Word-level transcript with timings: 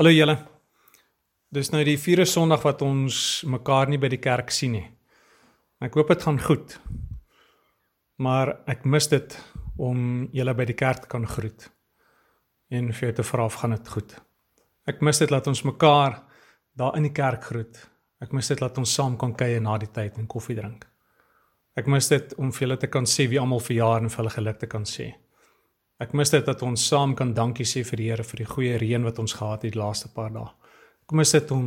Hallo 0.00 0.14
julle. 0.14 0.32
Dis 1.52 1.68
nou 1.74 1.82
die 1.84 1.98
vierde 2.00 2.24
Sondag 2.24 2.62
wat 2.64 2.80
ons 2.80 3.42
mekaar 3.44 3.90
nie 3.92 3.98
by 4.00 4.08
die 4.08 4.18
kerk 4.24 4.48
sien 4.48 4.72
nie. 4.72 4.86
Ek 5.84 5.98
hoop 5.98 6.08
dit 6.08 6.24
gaan 6.24 6.38
goed. 6.40 6.78
Maar 8.16 8.54
ek 8.72 8.86
mis 8.88 9.10
dit 9.12 9.36
om 9.76 10.00
julle 10.32 10.54
by 10.56 10.64
die 10.70 10.78
kerk 10.80 11.02
te 11.04 11.10
kan 11.12 11.28
groet. 11.28 11.68
En 12.72 12.88
vir 12.96 13.10
jou 13.10 13.12
te 13.18 13.28
vra 13.28 13.44
of 13.52 13.60
gaan 13.60 13.76
dit 13.76 13.92
goed. 13.92 14.16
Ek 14.88 15.04
mis 15.04 15.20
dit 15.20 15.36
dat 15.36 15.52
ons 15.52 15.64
mekaar 15.68 16.16
daar 16.80 16.96
in 16.96 17.10
die 17.10 17.12
kerk 17.20 17.50
groet. 17.52 17.84
Ek 18.24 18.32
mis 18.32 18.48
dit 18.48 18.64
dat 18.64 18.80
ons 18.80 18.96
saam 18.96 19.20
kan 19.20 19.36
kuier 19.36 19.60
na 19.60 19.76
die 19.84 19.92
tyd 19.92 20.16
en 20.16 20.32
koffie 20.32 20.56
drink. 20.56 20.88
Ek 21.76 21.92
mis 21.92 22.08
dit 22.08 22.38
om 22.40 22.48
vir 22.48 22.70
julle 22.70 22.80
te 22.80 22.88
kan 22.88 23.04
sê 23.04 23.28
wie 23.28 23.42
almal 23.44 23.60
verjaar 23.68 24.00
en 24.00 24.08
vir 24.08 24.24
hulle 24.24 24.38
geluk 24.38 24.64
te 24.64 24.76
kan 24.78 24.88
sê. 24.88 25.12
Ek 26.00 26.14
mis 26.16 26.30
dit 26.32 26.46
dat 26.46 26.62
ons 26.64 26.86
saam 26.88 27.12
kan 27.16 27.34
dankie 27.36 27.66
sê 27.68 27.82
vir 27.84 28.00
die 28.00 28.08
Here 28.08 28.24
vir 28.24 28.40
die 28.40 28.48
goeie 28.48 28.76
reën 28.80 29.04
wat 29.04 29.18
ons 29.20 29.34
gehad 29.36 29.66
het 29.66 29.74
die 29.74 29.80
laaste 29.80 30.08
paar 30.14 30.30
dae. 30.32 30.46
Ek 31.04 31.12
mis 31.18 31.32
dit 31.34 31.50
om 31.52 31.66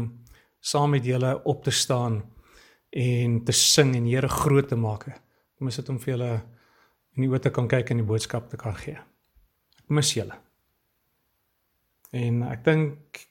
saam 0.64 0.96
met 0.96 1.06
julle 1.06 1.36
op 1.46 1.62
te 1.64 1.72
staan 1.72 2.22
en 2.90 3.36
te 3.46 3.54
sing 3.54 3.94
en 3.98 4.08
Here 4.10 4.30
groot 4.32 4.68
te 4.70 4.78
maak. 4.80 5.06
Ek 5.14 5.62
mis 5.62 5.78
dit 5.78 5.92
om 5.94 6.00
vir 6.02 6.16
julle 6.16 6.32
in 7.14 7.26
die 7.26 7.30
oë 7.30 7.44
te 7.46 7.52
kan 7.54 7.68
kyk 7.70 7.92
en 7.94 8.02
die 8.02 8.08
boodskap 8.10 8.50
te 8.50 8.58
kan 8.58 8.74
gee. 8.80 8.98
Ek 9.84 9.94
mis 9.94 10.14
julle. 10.16 10.40
En 12.14 12.42
ek 12.48 12.64
dink 12.66 13.22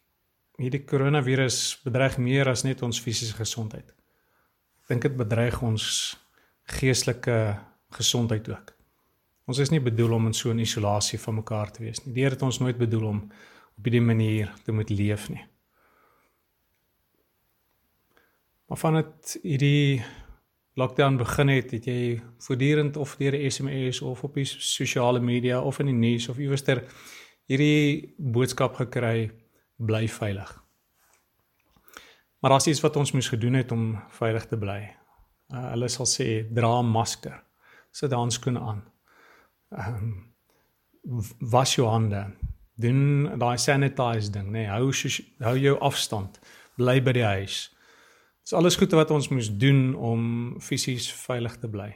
hierdie 0.63 0.85
koronavirus 0.87 1.59
bedreig 1.83 2.21
meer 2.23 2.51
as 2.53 2.63
net 2.63 2.85
ons 2.87 3.01
fisiese 3.03 3.35
gesondheid. 3.35 3.91
Ek 4.85 4.95
dink 4.95 5.09
dit 5.09 5.19
bedreig 5.19 5.59
ons 5.67 5.89
geestelike 6.79 7.41
gesondheid 7.99 8.47
ook. 8.55 8.71
Ons 9.51 9.59
is 9.59 9.73
nie 9.73 9.81
bedoel 9.83 10.15
om 10.15 10.27
in 10.27 10.35
so 10.35 10.53
'n 10.53 10.59
isolasie 10.59 11.19
van 11.19 11.35
mekaar 11.35 11.71
te 11.73 11.83
wees 11.83 12.05
nie. 12.05 12.15
Die 12.15 12.23
Here 12.23 12.35
het 12.35 12.43
ons 12.43 12.59
nooit 12.59 12.79
bedoel 12.79 13.07
om 13.07 13.33
op 13.79 13.85
hierdie 13.85 14.01
manier 14.01 14.53
te 14.65 14.73
moet 14.73 14.91
leef 14.91 15.29
nie. 15.29 15.45
Maar 18.67 18.79
van 18.79 18.95
dit 18.95 19.39
hierdie 19.43 20.03
lockdown 20.75 21.17
begin 21.17 21.49
het, 21.49 21.71
het 21.71 21.85
jy 21.85 22.23
voortdurend 22.39 22.97
of 22.97 23.17
deur 23.17 23.35
'n 23.35 23.51
SMS 23.51 24.01
of 24.01 24.25
op 24.25 24.35
die 24.35 24.45
sosiale 24.45 25.21
media 25.21 25.61
of 25.61 25.79
in 25.79 25.87
die 25.87 25.95
nuus 25.95 26.29
of 26.29 26.39
iewerster 26.39 26.85
hierdie 27.47 28.15
boodskap 28.19 28.75
gekry 28.75 29.31
bly 29.77 30.09
veilig. 30.09 30.65
Maar 32.39 32.51
daar's 32.51 32.67
iets 32.67 32.81
wat 32.81 32.97
ons 32.97 33.13
moes 33.13 33.29
gedoen 33.29 33.55
het 33.55 33.73
om 33.73 34.03
veilig 34.09 34.47
te 34.47 34.59
bly. 34.59 34.97
Uh, 35.49 35.71
hulle 35.71 35.89
sal 35.89 36.07
sê 36.07 36.55
dra 36.55 36.81
'n 36.81 36.87
masker. 36.87 37.45
Sit 37.91 38.13
handskoene 38.13 38.61
aan 38.61 38.92
ehm 39.77 39.95
um, 39.95 41.23
was 41.39 41.75
jou 41.75 41.89
hande. 41.89 42.27
Doen 42.75 43.39
daai 43.39 43.59
sanitize 43.59 44.31
ding, 44.31 44.47
nê. 44.47 44.51
Nee, 44.51 44.67
hou 44.67 44.93
hou 45.39 45.57
jou 45.59 45.79
afstand. 45.81 46.39
Bly 46.77 47.03
by 47.03 47.13
die 47.13 47.25
huis. 47.25 47.73
Dis 48.43 48.55
alles 48.59 48.77
goed 48.77 48.93
wat 48.93 49.11
ons 49.11 49.29
moes 49.29 49.51
doen 49.59 49.95
om 49.95 50.23
fisies 50.61 51.11
veilig 51.13 51.57
te 51.59 51.69
bly. 51.71 51.91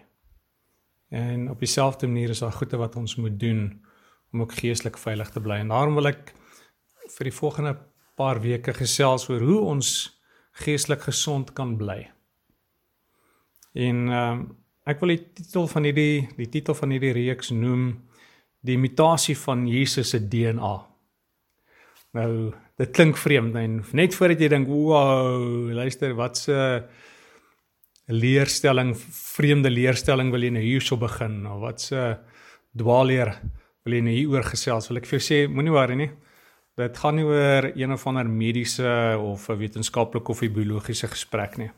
En 1.08 1.50
op 1.50 1.58
dieselfde 1.58 2.06
manier 2.06 2.34
is 2.34 2.42
daar 2.42 2.52
goeie 2.52 2.78
wat 2.78 2.96
ons 2.96 3.16
moet 3.16 3.38
doen 3.40 3.84
om 4.32 4.42
ook 4.42 4.52
geestelik 4.52 4.98
veilig 4.98 5.30
te 5.30 5.40
bly. 5.40 5.62
En 5.62 5.68
daarom 5.68 5.94
wil 5.94 6.10
ek 6.10 6.34
vir 7.16 7.30
die 7.30 7.34
volgende 7.34 7.76
paar 8.16 8.40
weke 8.42 8.74
gesels 8.74 9.28
oor 9.28 9.40
hoe 9.40 9.60
ons 9.60 9.90
geestelik 10.64 11.06
gesond 11.06 11.52
kan 11.52 11.76
bly. 11.76 12.06
En 13.72 14.08
ehm 14.08 14.38
um, 14.38 14.46
Ek 14.86 15.00
wil 15.02 15.16
die 15.16 15.22
titel 15.34 15.66
van 15.66 15.86
hierdie 15.88 16.28
die 16.38 16.46
titel 16.46 16.76
van 16.78 16.92
hierdie 16.94 17.14
reeks 17.16 17.50
noem 17.50 17.88
die 18.66 18.76
imitasie 18.78 19.34
van 19.38 19.64
Jesus 19.66 20.12
se 20.14 20.20
DNA. 20.22 20.74
Nou, 22.16 22.30
dit 22.78 22.92
klink 22.94 23.18
vreemd 23.18 23.58
en 23.58 23.80
net 23.98 24.14
voordat 24.14 24.40
jy 24.40 24.48
dink, 24.48 24.68
"Wow, 24.68 25.72
luister, 25.74 26.14
wat 26.14 26.38
'n 26.48 26.84
leerstelling, 28.06 28.94
vreemde 28.96 29.70
leerstelling 29.70 30.30
wil 30.30 30.42
jy 30.42 30.50
nou 30.50 30.62
hierso 30.62 30.96
begin 30.96 31.46
of 31.46 31.60
wat 31.60 31.90
'n 31.92 32.18
dwaalleer 32.76 33.40
wil 33.84 33.94
jy 33.94 34.00
nou 34.00 34.14
hieroor 34.14 34.44
gesels?" 34.44 34.88
Wil 34.88 34.98
ek 34.98 35.06
vir 35.06 35.18
jou 35.18 35.26
sê, 35.34 35.48
moenie 35.50 35.72
worry 35.72 35.94
nie. 35.94 36.10
Dit 36.76 36.96
gaan 36.96 37.16
nie 37.16 37.24
oor 37.24 37.72
een 37.74 37.92
of 37.92 38.06
ander 38.06 38.26
mediese 38.26 39.18
of 39.18 39.50
'n 39.50 39.58
wetenskaplike 39.58 40.30
of 40.30 40.40
biologiese 40.40 41.08
gesprek 41.08 41.58
nie. 41.58 41.70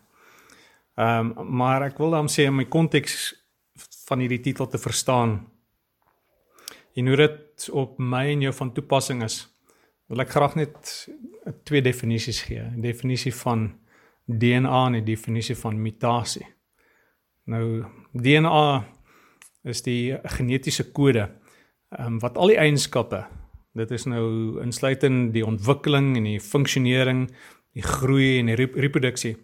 Ehm 0.98 1.30
um, 1.38 1.56
maar 1.56 1.84
ek 1.86 1.98
wil 2.02 2.10
dan 2.10 2.26
sê 2.26 2.48
om 2.50 2.56
my 2.58 2.64
konteks 2.66 3.30
van 4.08 4.18
hierdie 4.18 4.40
titel 4.42 4.66
te 4.66 4.80
verstaan 4.82 5.36
en 6.98 7.06
hoe 7.06 7.16
dit 7.16 7.68
op 7.70 8.00
my 8.02 8.24
en 8.32 8.40
jou 8.42 8.52
van 8.54 8.72
toepassing 8.74 9.22
is, 9.22 9.36
wil 10.10 10.24
ek 10.24 10.32
graag 10.34 10.56
net 10.58 10.90
twee 11.68 11.82
definisies 11.82 12.42
gee. 12.48 12.64
'n 12.64 12.82
Definisie 12.82 13.34
van 13.34 13.78
DNA 14.26 14.86
en 14.86 14.96
'n 14.96 15.04
definisie 15.04 15.56
van 15.56 15.82
mutasie. 15.82 16.46
Nou 17.46 17.84
DNA 18.12 18.84
is 19.62 19.82
die 19.82 20.18
genetiese 20.24 20.90
kode 20.92 21.30
ehm 21.90 22.06
um, 22.06 22.18
wat 22.18 22.36
al 22.36 22.50
die 22.50 22.58
eienskappe 22.58 23.26
dit 23.72 23.90
is 23.90 24.04
nou 24.04 24.58
insluitend 24.62 25.32
die 25.32 25.46
ontwikkeling 25.46 26.16
en 26.16 26.24
die 26.24 26.40
funksionering, 26.40 27.30
die 27.72 27.82
groei 27.82 28.38
en 28.38 28.46
die 28.46 28.56
reproduksie 28.56 29.36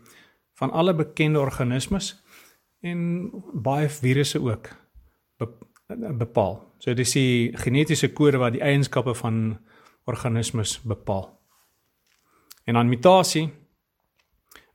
van 0.55 0.71
alle 0.71 0.95
bekende 0.95 1.41
organismes 1.41 2.15
en 2.81 3.31
baie 3.53 3.89
virusse 3.89 4.41
ook 4.41 4.69
bepaal. 6.19 6.59
So 6.79 6.95
dis 6.95 7.13
die 7.13 7.53
genetiese 7.57 8.13
kode 8.13 8.41
wat 8.41 8.57
die 8.57 8.63
eienskappe 8.65 9.15
van 9.15 9.59
organismes 10.05 10.79
bepaal. 10.83 11.29
En 12.65 12.75
dan 12.75 12.89
mutasie 12.89 13.49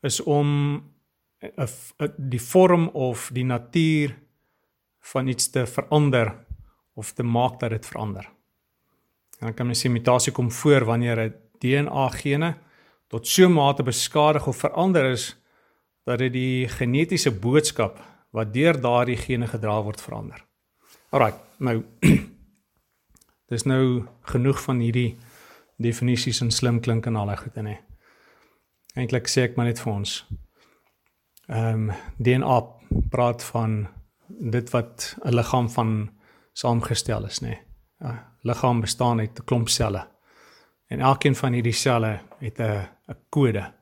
is 0.01 0.21
om 0.21 0.47
'n 1.39 2.13
die 2.17 2.41
vorm 2.41 2.87
of 2.87 3.29
die 3.33 3.45
natuur 3.45 4.17
van 4.99 5.27
iets 5.27 5.49
te 5.49 5.65
verander 5.65 6.45
of 6.93 7.11
te 7.11 7.23
maak 7.23 7.59
dat 7.59 7.69
dit 7.69 7.85
verander. 7.85 8.25
En 9.39 9.45
dan 9.47 9.53
kan 9.53 9.65
mens 9.65 9.85
sê 9.85 9.89
mutasie 9.89 10.33
kom 10.33 10.51
voor 10.51 10.85
wanneer 10.85 11.17
'n 11.19 11.33
DNA 11.59 12.09
gene 12.09 12.57
tot 13.07 13.27
so 13.27 13.45
'n 13.45 13.53
mate 13.53 13.83
beskadig 13.83 14.47
of 14.47 14.57
verander 14.57 15.11
is 15.11 15.38
dat 16.09 16.23
dit 16.23 16.33
die 16.33 16.67
genetiese 16.67 17.31
boodskap 17.31 17.99
wat 18.33 18.53
deur 18.53 18.77
daardie 18.81 19.17
gene 19.17 19.47
gedra 19.49 19.77
word 19.85 20.01
verander. 20.01 20.41
Alraai, 21.13 21.33
nou 21.61 21.83
dis 23.51 23.65
nou 23.69 23.83
genoeg 24.31 24.61
van 24.65 24.81
hierdie 24.81 25.17
definisies 25.81 26.41
en 26.45 26.51
slim 26.53 26.81
klink 26.85 27.07
en 27.09 27.17
al 27.17 27.29
daai 27.31 27.39
goed 27.43 27.61
en 27.61 27.71
hè. 27.71 27.77
Eintlik 28.97 29.29
sê 29.29 29.45
ek 29.47 29.57
maar 29.57 29.69
net 29.69 29.81
vir 29.81 29.93
ons. 29.93 30.19
Ehm 31.49 31.89
um, 31.89 31.95
DNA 32.17 32.59
praat 33.13 33.43
van 33.53 33.87
dit 34.27 34.69
wat 34.73 35.15
'n 35.25 35.33
liggaam 35.33 35.69
van 35.69 35.89
saamgestel 36.53 37.25
is, 37.25 37.41
nê. 37.41 37.57
Ja, 37.99 38.35
liggaam 38.43 38.81
bestaan 38.81 39.19
uit 39.19 39.39
'n 39.39 39.45
klomp 39.45 39.69
selle. 39.69 40.07
En 40.89 40.99
elkeen 40.99 41.35
van 41.35 41.53
hierdie 41.53 41.73
selle 41.73 42.21
het 42.39 42.59
'n 42.59 42.87
'n 43.09 43.17
kode 43.29 43.78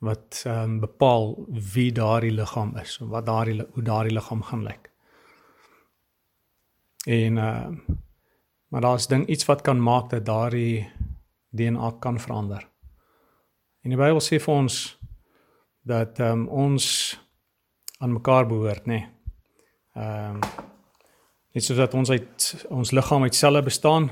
wat 0.00 0.42
ehm 0.46 0.62
um, 0.62 0.80
bepaal 0.80 1.34
wie 1.72 1.92
daardie 1.92 2.32
liggaam 2.32 2.76
is 2.76 2.98
en 3.00 3.08
wat 3.08 3.26
daardie 3.26 3.66
hoe 3.72 3.82
daardie 3.82 4.12
liggaam 4.12 4.42
gaan 4.42 4.62
lyk. 4.62 4.90
En 7.04 7.38
ehm 7.38 7.72
uh, 7.72 7.96
maar 8.68 8.80
daar's 8.80 9.06
ding 9.06 9.26
iets 9.26 9.44
wat 9.44 9.60
kan 9.60 9.82
maak 9.82 10.10
dat 10.10 10.24
daardie 10.24 10.88
DNA 11.48 11.90
kan 11.90 12.20
verander. 12.20 12.68
En 13.82 13.90
die 13.90 13.98
Bybel 13.98 14.20
sê 14.20 14.38
vir 14.40 14.54
ons 14.54 14.98
dat 15.82 16.18
ehm 16.18 16.32
um, 16.40 16.48
ons 16.48 16.86
aan 17.98 18.12
mekaar 18.12 18.46
behoort, 18.46 18.86
nê. 18.86 18.92
Nee. 18.96 19.08
Ehm 19.94 20.34
um, 20.34 20.68
net 21.52 21.64
soos 21.64 21.76
dat 21.76 21.94
ons 21.94 22.10
uit 22.10 22.66
ons 22.68 22.90
liggaam 22.90 23.22
uit 23.22 23.34
selle 23.34 23.62
bestaan, 23.62 24.10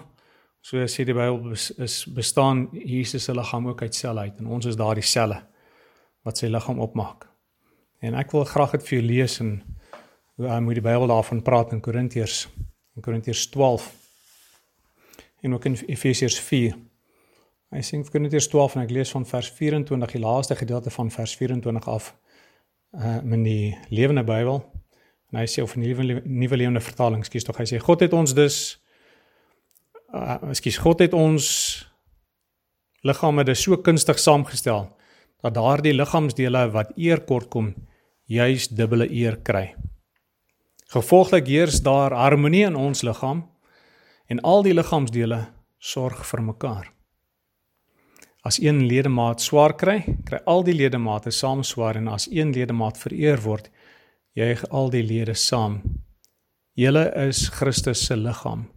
so 0.60 0.76
sê 0.84 1.04
die 1.04 1.14
Bybel 1.14 1.52
is 1.76 2.04
bestaan 2.12 2.68
Jesus 2.72 3.24
se 3.24 3.34
liggaam 3.34 3.68
ook 3.68 3.82
uit 3.82 3.94
selle 3.94 4.20
uit 4.20 4.38
en 4.38 4.46
ons 4.46 4.66
is 4.66 4.76
daardie 4.76 5.06
selle 5.06 5.46
wat 6.28 6.40
sy 6.40 6.50
liggaam 6.52 6.80
opmaak. 6.84 7.24
En 8.04 8.14
ek 8.18 8.34
wil 8.36 8.44
graag 8.46 8.76
dit 8.76 8.84
vir 8.88 8.98
jou 8.98 9.04
lees 9.06 9.38
en 9.42 9.56
hoe 10.38 10.50
hy 10.52 10.58
moet 10.62 10.78
die 10.78 10.84
Bybel 10.84 11.08
daarvan 11.10 11.40
praat 11.42 11.72
in 11.74 11.80
Korintiërs 11.82 12.46
in 12.98 13.02
Korintiërs 13.02 13.46
12 13.54 13.86
en 15.46 15.54
ook 15.54 15.64
in 15.70 15.76
Efesiërs 15.86 16.38
4. 16.42 16.74
Hy 17.74 17.82
sê 17.84 17.98
in 17.98 18.04
Korintiërs 18.06 18.48
12 18.50 18.76
en 18.76 18.84
ek 18.84 18.94
lees 18.94 19.12
van 19.14 19.26
vers 19.26 19.50
24 19.54 20.14
die 20.16 20.22
laaste 20.22 20.56
gedeelte 20.58 20.92
van 20.94 21.10
vers 21.14 21.36
24 21.38 21.88
af 21.88 22.12
uh 22.98 23.18
in 23.22 23.46
die 23.46 23.76
Lewende 23.88 24.24
Bybel. 24.24 24.62
En 25.32 25.40
hy 25.40 25.46
sê 25.46 25.62
of 25.62 25.74
in 25.76 25.84
die 25.84 25.94
Nuwe 25.94 26.22
Nuwe 26.24 26.56
Lewende 26.56 26.80
Vertaling, 26.80 27.24
skus 27.26 27.44
tog, 27.44 27.58
hy 27.60 27.66
sê 27.68 27.80
God 27.82 28.04
het 28.06 28.14
ons 28.16 28.34
dus 28.34 28.60
uh 30.14 30.54
skus 30.56 30.78
God 30.82 31.02
het 31.04 31.16
ons 31.16 31.48
liggame 33.06 33.44
dus 33.44 33.62
so 33.62 33.76
kunstig 33.76 34.18
saamgestel 34.18 34.88
dat 35.42 35.54
daardie 35.54 35.94
liggaamsdele 35.94 36.70
wat 36.74 36.92
eer 36.96 37.20
kort 37.20 37.48
kom 37.50 37.74
juis 38.24 38.68
dubbele 38.68 39.08
eer 39.10 39.36
kry. 39.36 39.74
Gevolglik 40.92 41.46
heers 41.46 41.80
daar 41.82 42.12
harmonie 42.12 42.66
in 42.66 42.76
ons 42.76 43.02
liggaam 43.02 43.46
en 44.26 44.40
al 44.40 44.62
die 44.62 44.74
liggaamsdele 44.74 45.46
sorg 45.78 46.24
vir 46.26 46.42
mekaar. 46.42 46.86
as 48.48 48.60
een 48.62 48.86
ledemaat 48.86 49.42
swaar 49.42 49.74
kry, 49.76 49.98
kry 50.24 50.38
al 50.46 50.62
die 50.64 50.74
ledemate 50.76 51.32
saam 51.34 51.62
swaar 51.66 51.98
en 52.00 52.08
as 52.08 52.28
een 52.30 52.52
ledemaat 52.56 52.98
vereer 53.00 53.40
word, 53.44 53.68
juig 54.38 54.62
al 54.70 54.88
die 54.94 55.02
lede 55.02 55.34
saam. 55.34 55.80
Julle 56.78 57.08
is 57.26 57.48
Christus 57.58 58.06
se 58.06 58.16
liggaam 58.16 58.68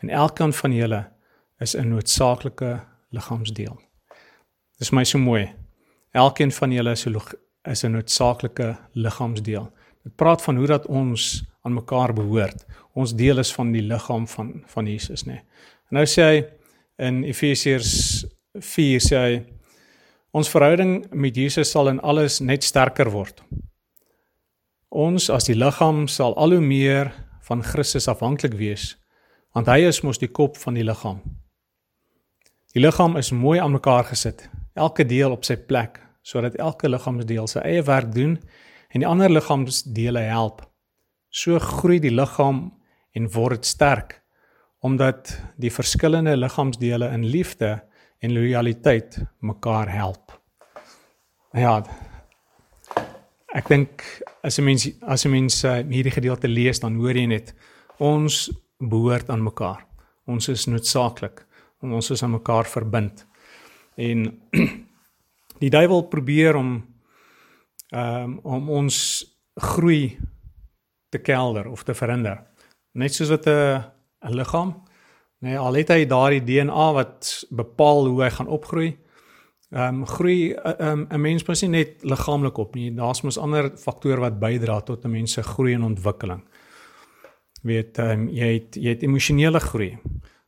en 0.00 0.12
elkeen 0.22 0.54
van 0.56 0.72
julle 0.72 1.02
is 1.60 1.74
'n 1.76 1.90
noodsaaklike 1.90 2.80
liggaamsdeel. 3.12 3.76
Dis 4.78 4.92
my 4.92 5.04
so 5.04 5.18
mooi. 5.18 5.52
Elkeen 6.10 6.52
van 6.52 6.72
julle 6.72 6.90
is 6.90 7.06
'n 7.06 7.16
is 7.62 7.84
'n 7.84 7.90
noodsaaklike 7.90 8.78
liggaamsdeel. 8.92 9.72
Dit 10.02 10.16
praat 10.16 10.42
van 10.42 10.56
hoe 10.56 10.66
dat 10.66 10.86
ons 10.86 11.44
aan 11.62 11.74
mekaar 11.74 12.12
behoort. 12.12 12.66
Ons 12.92 13.14
deel 13.14 13.38
is 13.38 13.52
van 13.54 13.72
die 13.72 13.82
liggaam 13.82 14.28
van 14.28 14.62
van 14.66 14.86
Jesus, 14.86 15.24
nê. 15.24 15.32
Nee. 15.32 15.42
En 15.90 15.96
nou 15.96 16.06
sê 16.06 16.22
hy 16.22 16.44
in 16.96 17.24
Efesiërs 17.24 18.24
4 18.54 19.00
sê 19.00 19.16
hy 19.16 19.44
ons 20.30 20.48
verhouding 20.48 21.06
met 21.10 21.36
Jesus 21.36 21.70
sal 21.70 21.88
in 21.88 22.00
alles 22.00 22.38
net 22.40 22.64
sterker 22.64 23.10
word. 23.10 23.42
Ons 24.88 25.30
as 25.30 25.44
die 25.44 25.54
liggaam 25.54 26.08
sal 26.08 26.36
al 26.36 26.50
hoe 26.50 26.60
meer 26.60 27.12
van 27.40 27.62
Christus 27.62 28.08
afhanklik 28.08 28.54
wees 28.54 28.96
want 29.52 29.66
hy 29.66 29.80
is 29.88 30.02
mos 30.06 30.20
die 30.22 30.30
kop 30.30 30.56
van 30.62 30.76
die 30.78 30.84
liggaam. 30.86 31.18
Die 32.74 32.82
liggaam 32.82 33.16
is 33.18 33.32
mooi 33.34 33.58
aan 33.58 33.72
mekaar 33.74 34.04
gesit, 34.06 34.44
elke 34.74 35.04
deel 35.04 35.32
op 35.32 35.44
sy 35.44 35.56
plek 35.56 36.00
sodat 36.22 36.58
elke 36.60 36.88
liggaamsdeel 36.88 37.48
sy 37.48 37.62
eie 37.64 37.82
werk 37.82 38.12
doen 38.14 38.36
en 38.90 39.02
die 39.02 39.08
ander 39.08 39.30
liggaamsdele 39.30 40.20
help. 40.28 40.62
So 41.30 41.58
groei 41.58 42.00
die 42.02 42.12
liggaam 42.12 42.70
en 43.16 43.30
word 43.34 43.64
sterk 43.66 44.18
omdat 44.80 45.34
die 45.60 45.72
verskillende 45.72 46.36
liggaamsdele 46.36 47.10
in 47.12 47.26
liefde 47.28 47.80
en 48.20 48.32
lojaliteit 48.32 49.18
mekaar 49.40 49.88
help. 49.92 50.32
Ja. 51.52 51.80
Ek 53.52 53.68
dink 53.68 54.04
as 54.42 54.58
'n 54.58 54.64
mens 54.64 54.88
as 55.02 55.24
'n 55.26 55.30
mens 55.30 55.64
uh, 55.64 55.82
hierdie 55.82 56.14
gedeelte 56.14 56.48
lees 56.48 56.80
dan 56.80 56.96
hoor 56.96 57.16
jy 57.16 57.26
net 57.26 57.54
ons 57.98 58.50
behoort 58.78 59.30
aan 59.30 59.42
mekaar. 59.42 59.86
Ons 60.26 60.48
is 60.48 60.66
noodsaaklik 60.66 61.46
en 61.82 61.92
ons 61.92 62.10
is 62.10 62.22
aan 62.22 62.30
mekaar 62.30 62.64
verbind. 62.64 63.26
En 64.00 64.24
die 65.62 65.70
duiwel 65.70 66.06
probeer 66.08 66.56
om 66.56 66.70
um, 67.90 68.38
om 68.42 68.70
ons 68.70 68.96
groei 69.60 70.18
te 71.10 71.18
kelder 71.18 71.68
of 71.68 71.82
te 71.84 71.94
verhinder. 71.94 72.38
Net 72.92 73.14
soos 73.14 73.28
wat 73.28 73.46
'n 73.46 73.84
'n 74.22 74.34
liggaam, 74.34 74.74
nee, 75.38 75.58
al 75.58 75.74
het 75.74 75.88
hy 75.88 76.06
daardie 76.06 76.44
DNA 76.44 76.92
wat 76.92 77.44
bepaal 77.50 78.06
hoe 78.06 78.22
hy 78.22 78.30
gaan 78.30 78.46
opgroei. 78.46 78.98
Ehm 79.70 80.02
um, 80.02 80.06
groei 80.06 80.52
eh, 80.52 80.72
ehm, 80.78 81.00
'n 81.00 81.14
um, 81.14 81.20
mens 81.20 81.44
mos 81.44 81.62
nie 81.62 81.70
net 81.70 82.02
liggaamlik 82.02 82.56
op 82.58 82.74
nie. 82.74 82.94
Daar's 82.94 83.22
mos 83.22 83.38
ander 83.38 83.70
faktore 83.76 84.20
wat 84.20 84.38
bydra 84.38 84.80
tot 84.80 85.04
'n 85.04 85.10
mens 85.10 85.32
se 85.32 85.42
groei 85.42 85.74
en 85.74 85.82
ontwikkeling. 85.82 86.42
Weet 87.62 87.98
ehm 87.98 88.10
um, 88.10 88.28
jy 88.28 88.52
het 88.52 88.74
jy 88.74 88.88
het 88.88 89.02
emosionele 89.02 89.60
groei. 89.60 89.98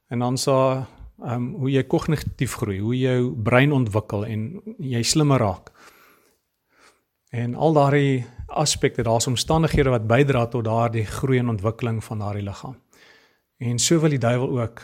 En 0.09 0.19
dan 0.19 0.39
sa 0.39 0.87
ehm 1.23 1.35
um, 1.35 1.49
hoe 1.63 1.71
jy 1.71 1.83
kognitief 1.87 2.57
groei, 2.59 2.81
hoe 2.83 2.97
jou 2.99 3.33
brein 3.35 3.73
ontwikkel 3.73 4.25
en 4.27 4.47
jy 4.79 5.03
slimmer 5.03 5.39
raak. 5.39 5.71
En 7.31 7.55
al 7.55 7.73
daardie 7.73 8.25
aspekte, 8.47 9.03
daar's 9.03 9.27
omstandighede 9.27 9.91
wat 9.91 10.07
bydra 10.07 10.47
tot 10.47 10.65
daardie 10.65 11.07
groei 11.07 11.39
en 11.39 11.49
ontwikkeling 11.49 12.03
van 12.05 12.19
daardie 12.19 12.43
liggaam. 12.43 12.77
En 13.59 13.79
so 13.79 14.01
wil 14.01 14.11
die 14.11 14.19
duiwel 14.19 14.59
ook 14.61 14.83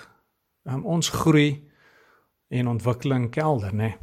um, 0.64 0.84
ons 0.84 1.08
groei 1.08 1.68
en 2.48 2.68
ontwikkeling 2.68 3.30
kelder, 3.30 3.74
nê. 3.74 3.76
Nee. 3.76 3.96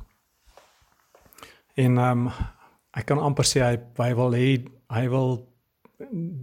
En 1.76 1.98
ehm 1.98 2.28
um, 2.28 2.32
ek 2.96 3.10
kan 3.10 3.20
amper 3.20 3.44
sê 3.44 3.60
hy 3.60 3.76
hy 4.00 4.14
wil 4.16 4.36
hê 4.36 4.50
hy 4.96 5.08
wil 5.12 5.34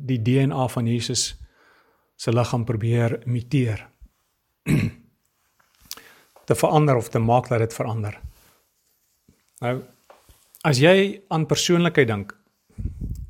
die 0.09 0.19
DNA 0.21 0.67
van 0.69 0.89
Jesus 0.89 1.23
se 2.17 2.33
liggaam 2.33 2.65
probeer 2.65 3.23
imiteer. 3.27 3.92
Te 6.53 6.61
verander 6.61 7.01
of 7.01 7.09
te 7.09 7.19
maak 7.19 7.49
dat 7.49 7.65
dit 7.65 7.81
verander. 7.81 8.21
Nou 9.65 9.81
As 10.63 10.79
jy 10.79 11.19
aan 11.35 11.49
persoonlikheid 11.51 12.07
dink, 12.07 12.29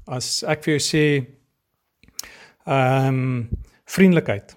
as 0.05 0.43
ek 0.45 0.67
vir 0.67 0.75
jou 0.75 0.81
sê 0.85 1.05
ehm 2.69 3.09
um, 3.09 3.23
vriendelikheid. 3.93 4.53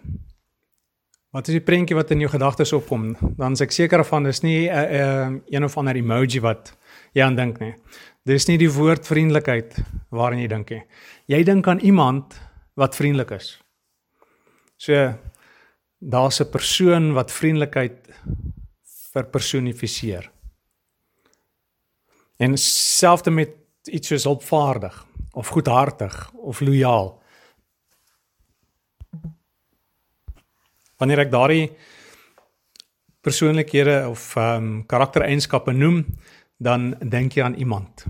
Wat 1.36 1.48
is 1.50 1.58
die 1.58 1.64
prentjie 1.64 1.96
wat 1.96 2.12
in 2.12 2.22
jou 2.24 2.30
gedagtes 2.32 2.72
opkom? 2.76 3.10
Dan 3.40 3.56
is 3.56 3.64
ek 3.64 3.74
seker 3.76 4.04
van 4.08 4.28
dis 4.28 4.44
nie 4.44 4.68
'n 4.68 4.76
uh, 4.76 5.00
uh, 5.00 5.32
een 5.52 5.64
of 5.64 5.78
ander 5.78 5.96
emoji 5.96 6.40
wat 6.40 6.74
jy 7.14 7.24
aan 7.24 7.36
dink 7.36 7.60
nie. 7.60 7.74
Dis 8.26 8.48
nie 8.48 8.58
die 8.58 8.72
woord 8.72 9.08
vriendelikheid 9.08 9.76
waaraan 10.12 10.40
jy 10.40 10.48
dink 10.48 10.70
nie. 10.70 10.84
Jy 11.28 11.44
dink 11.44 11.68
aan 11.68 11.80
iemand 11.80 12.40
wat 12.76 12.96
vriendelik 12.96 13.32
is. 13.32 13.58
So 14.78 15.16
daar's 16.00 16.42
'n 16.42 16.52
persoon 16.52 17.14
wat 17.14 17.32
vriendelikheid 17.32 18.12
verpersonifiseer. 19.16 20.30
En 22.38 22.58
selfs 22.60 23.30
met 23.32 23.54
iets 23.88 24.12
soos 24.12 24.24
hulpvaardig 24.28 24.96
of 25.36 25.48
goedhartig 25.56 26.16
of 26.34 26.60
lojaal. 26.60 27.14
Wanneer 31.00 31.26
ek 31.26 31.32
daardie 31.32 31.70
persoonlikhede 33.26 34.06
of 34.10 34.36
ehm 34.36 34.64
um, 34.64 34.86
karaktereienskappe 34.86 35.74
noem, 35.74 36.04
dan 36.58 36.94
dink 37.00 37.36
jy 37.36 37.44
aan 37.44 37.58
iemand. 37.60 38.06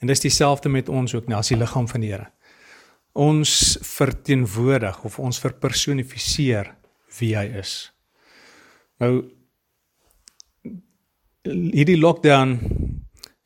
En 0.00 0.08
dis 0.08 0.20
dieselfde 0.20 0.68
met 0.68 0.88
ons 0.88 1.14
ook, 1.14 1.28
nou 1.28 1.38
as 1.38 1.52
die 1.52 1.58
liggaam 1.60 1.88
van 1.88 2.00
die 2.00 2.10
Here. 2.10 2.30
Ons 3.12 3.78
verteenwoordig 3.84 5.02
of 5.04 5.18
ons 5.18 5.38
verpersonifiseer 5.42 6.72
wie 7.18 7.34
hy 7.36 7.44
is. 7.60 7.92
Nou 9.02 9.28
hierdie 11.46 11.98
lockdown 11.98 12.58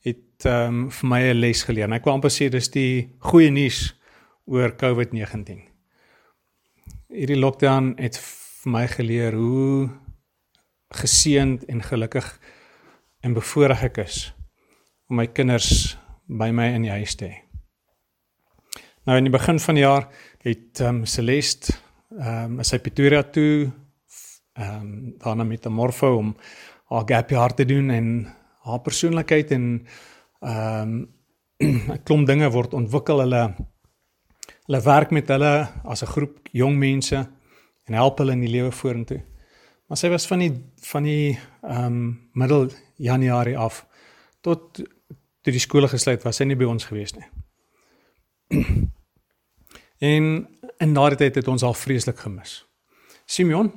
het 0.03 0.45
ehm 0.45 0.85
um, 0.85 0.91
vir 0.91 1.07
my 1.09 1.21
'n 1.31 1.39
les 1.39 1.63
geleer. 1.63 1.93
Ek 1.93 2.03
wil 2.03 2.13
amper 2.13 2.29
sê 2.29 2.49
dis 2.49 2.69
die 2.69 3.15
goeie 3.19 3.49
nuus 3.49 3.95
oor 4.45 4.75
COVID-19. 4.75 5.61
Hierdie 7.09 7.39
lockdown 7.39 7.95
het 7.97 8.17
vir 8.17 8.71
my 8.71 8.87
geleer 8.87 9.33
hoe 9.33 9.89
geseënd 10.91 11.63
en 11.65 11.81
gelukkig 11.81 12.39
en 13.21 13.33
bevoorreg 13.33 13.83
ek 13.83 13.97
is 13.97 14.33
om 15.09 15.15
my 15.15 15.27
kinders 15.27 15.97
by 16.27 16.51
my 16.51 16.73
in 16.73 16.81
die 16.81 16.91
huis 16.91 17.15
te 17.15 17.25
hê. 17.25 17.41
Nou 19.05 19.17
in 19.17 19.23
die 19.23 19.31
begin 19.31 19.59
van 19.59 19.75
die 19.75 19.83
jaar 19.83 20.09
het 20.43 20.79
ehm 20.81 20.95
um, 20.95 21.05
Celeste 21.05 21.73
ehm 22.19 22.59
um, 22.59 22.63
sy 22.63 22.79
Pretoria 22.79 23.23
toe 23.23 23.71
ehm 24.53 24.81
um, 24.81 25.15
daarna 25.17 25.43
met 25.43 25.65
'n 25.65 25.71
morfo 25.71 26.17
om 26.17 26.35
haar 26.95 27.07
gap 27.07 27.29
jaar 27.29 27.53
te 27.53 27.65
doen 27.67 27.89
en 27.91 28.07
haar 28.65 28.81
persoonlikheid 28.81 29.51
en 29.51 29.87
ehm 30.41 30.89
um, 30.93 31.13
'n 31.91 32.03
klomp 32.03 32.27
dinge 32.27 32.49
word 32.51 32.73
ontwikkel 32.73 33.21
hulle 33.23 33.43
hulle 34.65 34.81
werk 34.83 35.11
met 35.11 35.27
hulle 35.27 35.53
as 35.83 36.03
'n 36.03 36.11
groep 36.15 36.49
jong 36.51 36.75
mense 36.77 37.15
en 37.85 37.93
help 37.93 38.17
hulle 38.17 38.31
in 38.31 38.41
die 38.43 38.51
lewe 38.51 38.71
vorentoe. 38.71 39.21
Maar 39.87 39.97
sy 39.97 40.09
was 40.09 40.27
van 40.27 40.39
die 40.39 40.53
van 40.91 41.03
die 41.03 41.39
ehm 41.61 41.85
um, 41.85 42.29
middel 42.33 42.69
Januarie 42.97 43.57
af 43.57 43.85
tot 44.41 44.75
toe 45.41 45.53
die 45.53 45.59
skole 45.59 45.87
gesluit 45.87 46.23
was 46.23 46.35
sy 46.35 46.43
nie 46.43 46.57
by 46.57 46.65
ons 46.65 46.85
gewees 46.85 47.13
nie. 47.15 47.27
en 50.11 50.47
in 50.77 50.93
daardie 50.93 51.17
tyd 51.17 51.35
het 51.35 51.47
ons 51.47 51.63
al 51.63 51.73
vreeslik 51.73 52.19
gemis. 52.19 52.65
Simeon, 53.25 53.71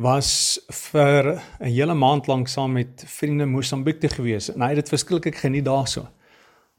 was 0.00 0.58
vir 0.68 1.42
'n 1.60 1.68
hele 1.68 1.94
maand 1.94 2.26
lank 2.26 2.48
saam 2.48 2.72
met 2.72 3.04
vriende 3.06 3.46
Mosambiek 3.46 4.00
te 4.00 4.08
gewees. 4.08 4.52
En 4.52 4.60
hy 4.60 4.68
het 4.68 4.76
dit 4.76 4.88
verskriklik 4.88 5.36
geniet 5.36 5.64
daarso. 5.64 6.08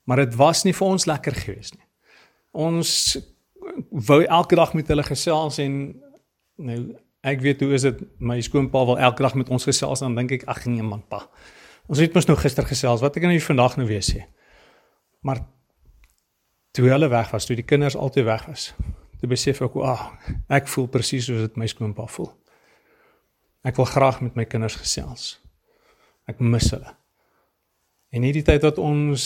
Maar 0.03 0.17
dit 0.17 0.35
was 0.35 0.63
nie 0.63 0.73
vir 0.73 0.87
ons 0.87 1.05
lekker 1.05 1.35
gewees 1.35 1.71
nie. 1.71 1.85
Ons 2.51 3.17
wou 3.89 4.23
elke 4.23 4.55
dag 4.55 4.73
met 4.73 4.87
hulle 4.87 5.03
gesels 5.03 5.57
en 5.57 6.01
nou 6.57 6.95
ek 7.21 7.41
weet 7.41 7.61
hoe 7.61 7.73
is 7.73 7.81
dit 7.81 8.01
my 8.19 8.41
skoonpa 8.41 8.85
wil 8.85 8.97
elke 8.99 9.21
dag 9.21 9.35
met 9.35 9.49
ons 9.49 9.63
gesels 9.63 10.01
en 10.01 10.07
dan 10.07 10.15
dink 10.15 10.41
ek 10.41 10.49
ag 10.49 10.65
nee 10.65 10.81
man 10.81 11.03
pa. 11.07 11.29
Ons 11.87 11.99
het 11.99 12.13
mos 12.13 12.25
nou 12.25 12.37
gister 12.37 12.65
gesels. 12.65 13.01
Wat 13.01 13.15
ek 13.15 13.23
nou 13.23 13.39
vandag 13.39 13.77
nou 13.77 13.87
weer 13.87 14.01
sê. 14.01 14.25
Maar 15.21 15.45
toe 16.71 16.89
hulle 16.89 17.07
weg 17.07 17.31
was, 17.31 17.45
toe 17.45 17.55
die 17.55 17.65
kinders 17.67 17.95
altyd 17.95 18.25
weg 18.25 18.45
was. 18.45 18.73
Toe 19.19 19.29
besef 19.29 19.61
ek, 19.61 19.75
"Ag, 19.75 20.17
ek 20.49 20.67
voel 20.67 20.87
presies 20.87 21.25
soos 21.25 21.41
dit 21.41 21.57
my 21.57 21.67
skoonpa 21.67 22.07
voel." 22.07 22.40
Ek 23.68 23.77
wil 23.77 23.86
graag 23.86 24.22
met 24.25 24.38
my 24.39 24.46
kinders 24.50 24.75
gesels. 24.82 25.36
Ek 26.30 26.39
mis 26.41 26.72
hulle. 26.74 26.96
En 28.12 28.25
hierdie 28.25 28.46
tyd 28.46 28.63
wat 28.65 28.80
ons 28.82 29.24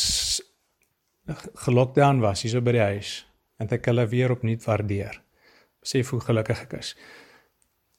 gelockdown 1.66 2.20
was 2.22 2.44
hier 2.44 2.54
so 2.54 2.62
by 2.62 2.76
die 2.76 2.84
huis, 2.84 3.14
en 3.58 3.72
ek 3.72 3.88
hulle 3.90 4.06
weer 4.12 4.34
opnuut 4.36 4.62
waardeer. 4.68 5.22
Besef 5.82 6.12
hoe 6.14 6.22
gelukkig 6.22 6.66
ek 6.68 6.76
is. 6.82 6.92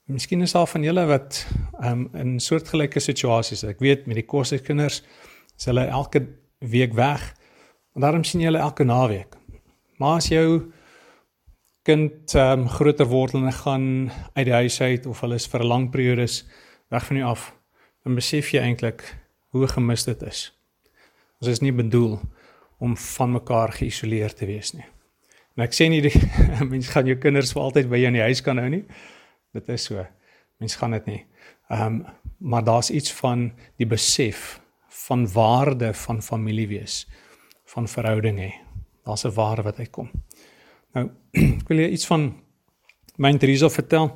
Miskien 0.07 0.45
is 0.45 0.55
daar 0.55 0.69
van 0.71 0.85
julle 0.87 1.03
wat 1.09 1.41
um 1.83 2.07
in 2.15 2.37
soortgelyke 2.43 3.03
situasies. 3.03 3.65
Ek 3.67 3.81
weet 3.83 4.07
met 4.07 4.21
die 4.21 4.29
koskinders 4.29 5.01
is 5.57 5.67
hulle 5.67 5.89
elke 5.91 6.23
week 6.63 6.95
weg. 6.95 7.25
En 7.97 8.05
daarom 8.05 8.23
sien 8.25 8.45
jy 8.45 8.53
hulle 8.53 8.63
elke 8.63 8.87
naweek. 8.87 9.35
Maar 9.99 10.21
as 10.21 10.29
jou 10.31 10.71
kind 11.87 12.35
um 12.35 12.67
groter 12.69 13.07
word 13.07 13.37
en 13.39 13.53
gaan 13.53 13.87
uit 14.35 14.47
die 14.49 14.57
huis 14.57 14.81
uit 14.81 15.07
of 15.07 15.21
hulle 15.23 15.39
is 15.39 15.47
vir 15.47 15.63
'n 15.63 15.71
lang 15.71 15.91
periode 15.91 16.27
weg 16.91 17.07
van 17.07 17.17
jou 17.17 17.29
af, 17.31 17.55
dan 18.05 18.15
besef 18.15 18.51
jy 18.53 18.61
eintlik 18.61 19.03
hoe 19.51 19.69
gemis 19.69 20.05
dit 20.05 20.23
is. 20.23 20.53
Ons 21.41 21.51
is 21.51 21.61
nie 21.61 21.73
bedoel 21.73 22.19
om 22.79 22.97
van 22.97 23.33
mekaar 23.33 23.73
geïsoleer 23.73 24.35
te 24.35 24.47
wees 24.47 24.73
nie. 24.75 24.85
En 25.57 25.65
ek 25.65 25.73
sê 25.73 25.89
nie 25.89 26.03
die 26.05 26.15
mense 26.73 26.91
gaan 26.91 27.07
jou 27.07 27.17
kinders 27.17 27.53
vir 27.53 27.63
altyd 27.63 27.89
by 27.89 27.97
jou 27.97 28.09
in 28.09 28.19
die 28.19 28.27
huis 28.27 28.43
kan 28.43 28.59
hou 28.59 28.69
nie. 28.69 28.85
Dit 29.55 29.69
is 29.69 29.85
so. 29.89 30.07
Mense 30.61 30.79
gaan 30.79 30.91
dit 30.91 31.07
nie. 31.07 31.23
Ehm 31.71 31.87
um, 31.87 32.07
maar 32.39 32.65
daar's 32.65 32.91
iets 32.91 33.13
van 33.17 33.53
die 33.81 33.87
besef 33.89 34.61
van 35.09 35.25
waarde 35.33 35.95
van 35.95 36.23
familie 36.23 36.67
wees, 36.69 37.07
van 37.65 37.89
verhouding 37.89 38.39
hê. 38.39 38.51
Daar's 39.05 39.25
'n 39.25 39.33
waarde 39.35 39.63
wat 39.63 39.79
uitkom. 39.79 40.11
Nou, 40.97 41.11
ek 41.61 41.69
wil 41.69 41.83
jou 41.85 41.89
iets 41.93 42.09
van 42.09 42.31
my 43.21 43.29
en 43.35 43.41
Teresa 43.41 43.69
vertel. 43.69 44.15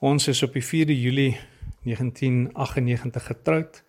Ons 0.00 0.30
is 0.32 0.40
op 0.46 0.54
die 0.56 0.64
4de 0.64 0.94
Julie 0.96 1.32
1998 1.84 3.26
getroud. 3.28 3.82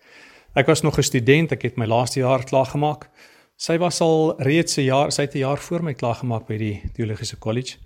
Ek 0.54 0.68
was 0.68 0.84
nog 0.84 0.98
'n 1.00 1.08
student, 1.08 1.52
ek 1.56 1.62
het 1.62 1.78
my 1.78 1.88
laaste 1.88 2.20
jaar 2.20 2.44
klaar 2.44 2.66
gemaak. 2.66 3.10
Sy 3.56 3.78
was 3.78 4.02
al 4.02 4.36
reeds 4.42 4.78
'n 4.78 4.84
jaar, 4.84 5.12
sy 5.12 5.22
het 5.22 5.36
'n 5.36 5.46
jaar 5.46 5.58
voor 5.58 5.84
my 5.84 5.94
klaar 5.94 6.16
gemaak 6.16 6.48
by 6.48 6.58
die 6.58 6.82
teologiese 6.94 7.38
kollege. 7.38 7.78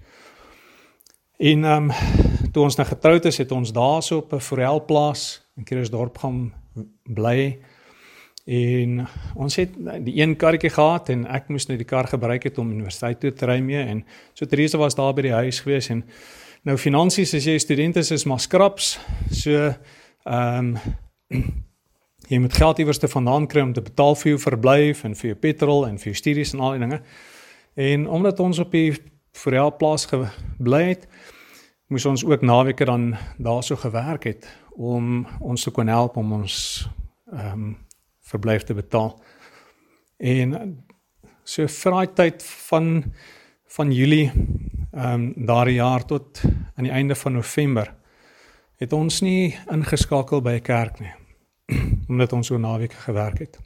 En 1.37 1.63
ehm 1.63 1.91
um, 1.91 1.91
toe 2.51 2.63
ons 2.63 2.75
nou 2.75 2.87
getroud 2.87 3.25
is, 3.25 3.37
het 3.37 3.51
ons 3.51 3.71
daarso 3.71 4.17
op 4.17 4.33
'n 4.33 4.39
Forelplaas 4.39 5.41
in 5.57 5.63
Kruisdorp 5.63 6.17
gaan 6.17 6.53
bly. 7.03 7.59
En 8.47 9.01
ons 9.35 9.55
het 9.59 9.73
die 10.05 10.21
een 10.21 10.37
karretjie 10.39 10.71
gehad 10.71 11.09
en 11.11 11.25
ek 11.35 11.49
moes 11.51 11.65
nou 11.67 11.75
die 11.75 11.87
kar 11.87 12.07
gebruik 12.07 12.45
het 12.47 12.57
om 12.61 12.69
universiteit 12.71 13.19
toe 13.19 13.33
te 13.35 13.47
ry 13.49 13.57
mee 13.59 13.81
en 13.83 14.05
so 14.33 14.47
Teresa 14.47 14.79
was 14.79 14.95
daar 14.95 15.11
by 15.17 15.25
die 15.25 15.33
huis 15.35 15.59
gewees 15.65 15.89
en 15.91 16.05
nou 16.63 16.77
finansies 16.79 17.33
as 17.35 17.47
jy 17.47 17.57
student 17.59 17.99
is 17.99 18.11
is 18.15 18.23
maar 18.23 18.39
skraps. 18.39 18.95
So 19.31 19.73
ehm 20.23 20.77
um, 20.77 20.77
jy 22.31 22.39
moet 22.43 22.55
geld 22.55 22.79
iewers 22.79 22.99
te 22.99 23.07
vandaan 23.07 23.47
kry 23.47 23.61
om 23.63 23.73
te 23.73 23.83
betaal 23.83 24.15
vir 24.19 24.29
jou 24.33 24.39
verblyf 24.39 25.03
en 25.07 25.15
vir 25.15 25.29
jou 25.29 25.37
petrol 25.43 25.85
en 25.87 25.99
vir 25.99 26.11
jou 26.11 26.17
studies 26.19 26.53
en 26.53 26.63
al 26.63 26.75
die 26.75 26.83
dinge. 26.85 27.01
En 27.75 28.07
omdat 28.07 28.39
ons 28.39 28.59
op 28.59 28.71
die 28.71 28.95
Forel 29.37 29.75
plaas 29.77 30.07
gebly 30.09 30.81
het, 30.87 31.03
moes 31.87 32.05
ons 32.05 32.23
ook 32.25 32.41
naweke 32.41 32.87
dan 32.87 33.11
daarso 33.37 33.75
gewerk 33.75 34.23
het 34.23 34.47
om 34.71 35.27
ons 35.39 35.63
te 35.63 35.71
kon 35.71 35.91
help 35.91 36.15
om 36.17 36.31
ons 36.39 36.87
ehm 37.33 37.51
um, 37.51 37.75
verblyf 38.27 38.63
te 38.63 38.75
betaal. 38.77 39.13
En 40.17 40.55
so 41.47 41.67
vir 41.67 41.91
daai 41.95 42.13
tyd 42.13 42.43
van 42.69 43.13
van 43.77 43.91
Julie 43.91 44.31
ehm 44.97 45.13
um, 45.13 45.45
daardie 45.45 45.75
jaar 45.75 46.05
tot 46.05 46.41
aan 46.75 46.87
die 46.87 46.91
einde 46.91 47.15
van 47.15 47.33
November 47.33 47.93
het 48.79 48.93
ons 48.93 49.21
nie 49.21 49.57
ingeskakel 49.71 50.41
by 50.41 50.57
'n 50.57 50.61
kerk 50.61 50.99
nie 50.99 51.13
omdat 52.09 52.33
ons 52.33 52.47
so 52.47 52.57
naweke 52.57 52.95
gewerk 52.95 53.39
het. 53.39 53.59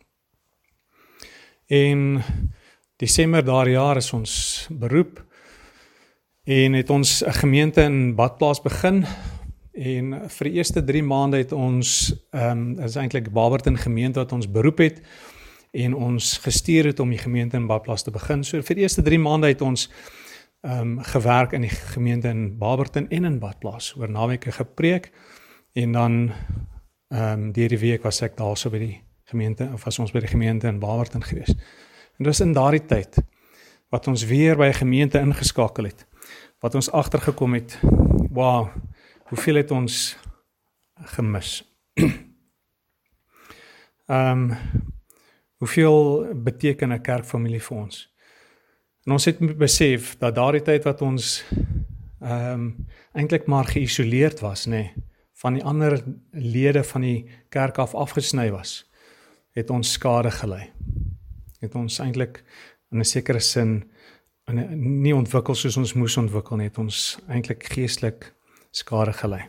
En 1.68 2.24
Desember 2.98 3.46
daardie 3.46 3.74
jaar 3.74 3.98
is 3.98 4.14
ons 4.14 4.68
beroep 4.70 5.26
en 6.44 6.74
het 6.74 6.90
ons 6.90 7.24
'n 7.24 7.32
gemeente 7.32 7.82
in 7.82 8.16
Badplaas 8.16 8.62
begin 8.62 9.06
en 9.72 10.16
vir 10.30 10.50
die 10.50 10.58
eerste 10.60 10.84
3 10.84 11.04
maande 11.04 11.38
het 11.38 11.52
ons 11.56 12.12
ehm 12.36 12.78
um, 12.78 12.80
is 12.84 12.96
eintlik 13.00 13.32
Barberton 13.32 13.78
gemeente 13.78 14.20
wat 14.20 14.32
ons 14.32 14.50
beroep 14.52 14.78
het 14.84 15.02
en 15.72 15.94
ons 15.96 16.38
gestuur 16.44 16.92
het 16.92 17.00
om 17.00 17.10
die 17.10 17.22
gemeente 17.22 17.56
in 17.56 17.68
Badplaas 17.68 18.04
te 18.04 18.12
begin. 18.12 18.44
So 18.44 18.62
vir 18.62 18.76
die 18.76 18.84
eerste 18.84 19.02
3 19.02 19.20
maande 19.20 19.48
het 19.48 19.62
ons 19.62 19.90
ehm 20.62 20.98
um, 20.98 21.04
gewerk 21.04 21.54
in 21.54 21.62
die 21.62 21.76
gemeente 21.94 22.28
in 22.28 22.58
Barberton 22.58 23.08
en 23.10 23.26
in 23.26 23.40
Badplaas 23.40 23.96
oor 23.98 24.10
naweke 24.10 24.52
gepreek 24.52 25.12
en 25.74 25.92
dan 25.92 26.32
ehm 27.10 27.32
um, 27.32 27.52
die 27.52 27.78
week 27.78 28.04
was 28.04 28.22
ek 28.22 28.38
daarso 28.38 28.70
by 28.70 28.80
die 28.80 29.02
gemeente 29.24 29.70
of 29.74 29.84
was 29.84 30.00
ons 30.00 30.12
by 30.12 30.20
die 30.20 30.32
gemeente 30.32 30.68
in 30.68 30.80
Barberton 30.80 31.24
gewees. 31.24 31.56
En 32.20 32.28
dis 32.28 32.40
in 32.40 32.54
daardie 32.54 32.86
tyd 32.86 33.18
wat 33.92 34.08
ons 34.08 34.26
weer 34.26 34.56
by 34.56 34.68
'n 34.68 34.84
gemeente 34.84 35.20
ingeskakel 35.20 35.84
het. 35.84 36.06
Wat 36.60 36.76
ons 36.76 36.92
agtergekom 36.92 37.54
het, 37.54 37.80
wow, 38.30 38.70
hoeveel 39.32 39.62
het 39.62 39.72
ons 39.72 40.18
gemis. 41.16 41.62
Ehm 44.12 44.52
um, 44.52 44.58
hoeveel 45.62 46.26
beteken 46.44 46.92
'n 46.92 47.02
kerkfamilie 47.02 47.62
vir 47.62 47.78
ons? 47.78 48.16
En 49.06 49.12
ons 49.12 49.26
het 49.26 49.58
besef 49.58 50.18
dat 50.18 50.36
daardie 50.36 50.62
tyd 50.62 50.84
wat 50.84 51.02
ons 51.02 51.44
ehm 52.20 52.54
um, 52.54 52.88
eintlik 53.14 53.46
maar 53.46 53.66
geïsoleerd 53.66 54.40
was, 54.40 54.66
nê, 54.66 54.70
nee, 54.70 54.94
van 55.42 55.54
die 55.54 55.64
ander 55.64 56.04
lede 56.32 56.84
van 56.84 57.02
die 57.02 57.30
kerk 57.50 57.78
af 57.78 57.96
afgesny 57.96 58.52
was, 58.52 58.92
het 59.52 59.70
ons 59.70 59.92
skade 59.92 60.32
gelei. 60.32 60.70
Het 61.60 61.76
ons 61.76 62.00
eintlik 62.00 62.44
in 62.92 63.00
'n 63.00 63.06
sekere 63.06 63.40
sin 63.40 63.92
nie 64.76 65.16
ontwikkel 65.16 65.56
soos 65.56 65.78
ons 65.78 65.94
moes 65.94 66.18
ontwikkel 66.18 66.58
nie, 66.58 66.68
het 66.68 66.78
ons 66.78 67.20
eintlik 67.28 67.64
geestelik 67.64 68.34
skade 68.72 69.14
gelei. 69.14 69.44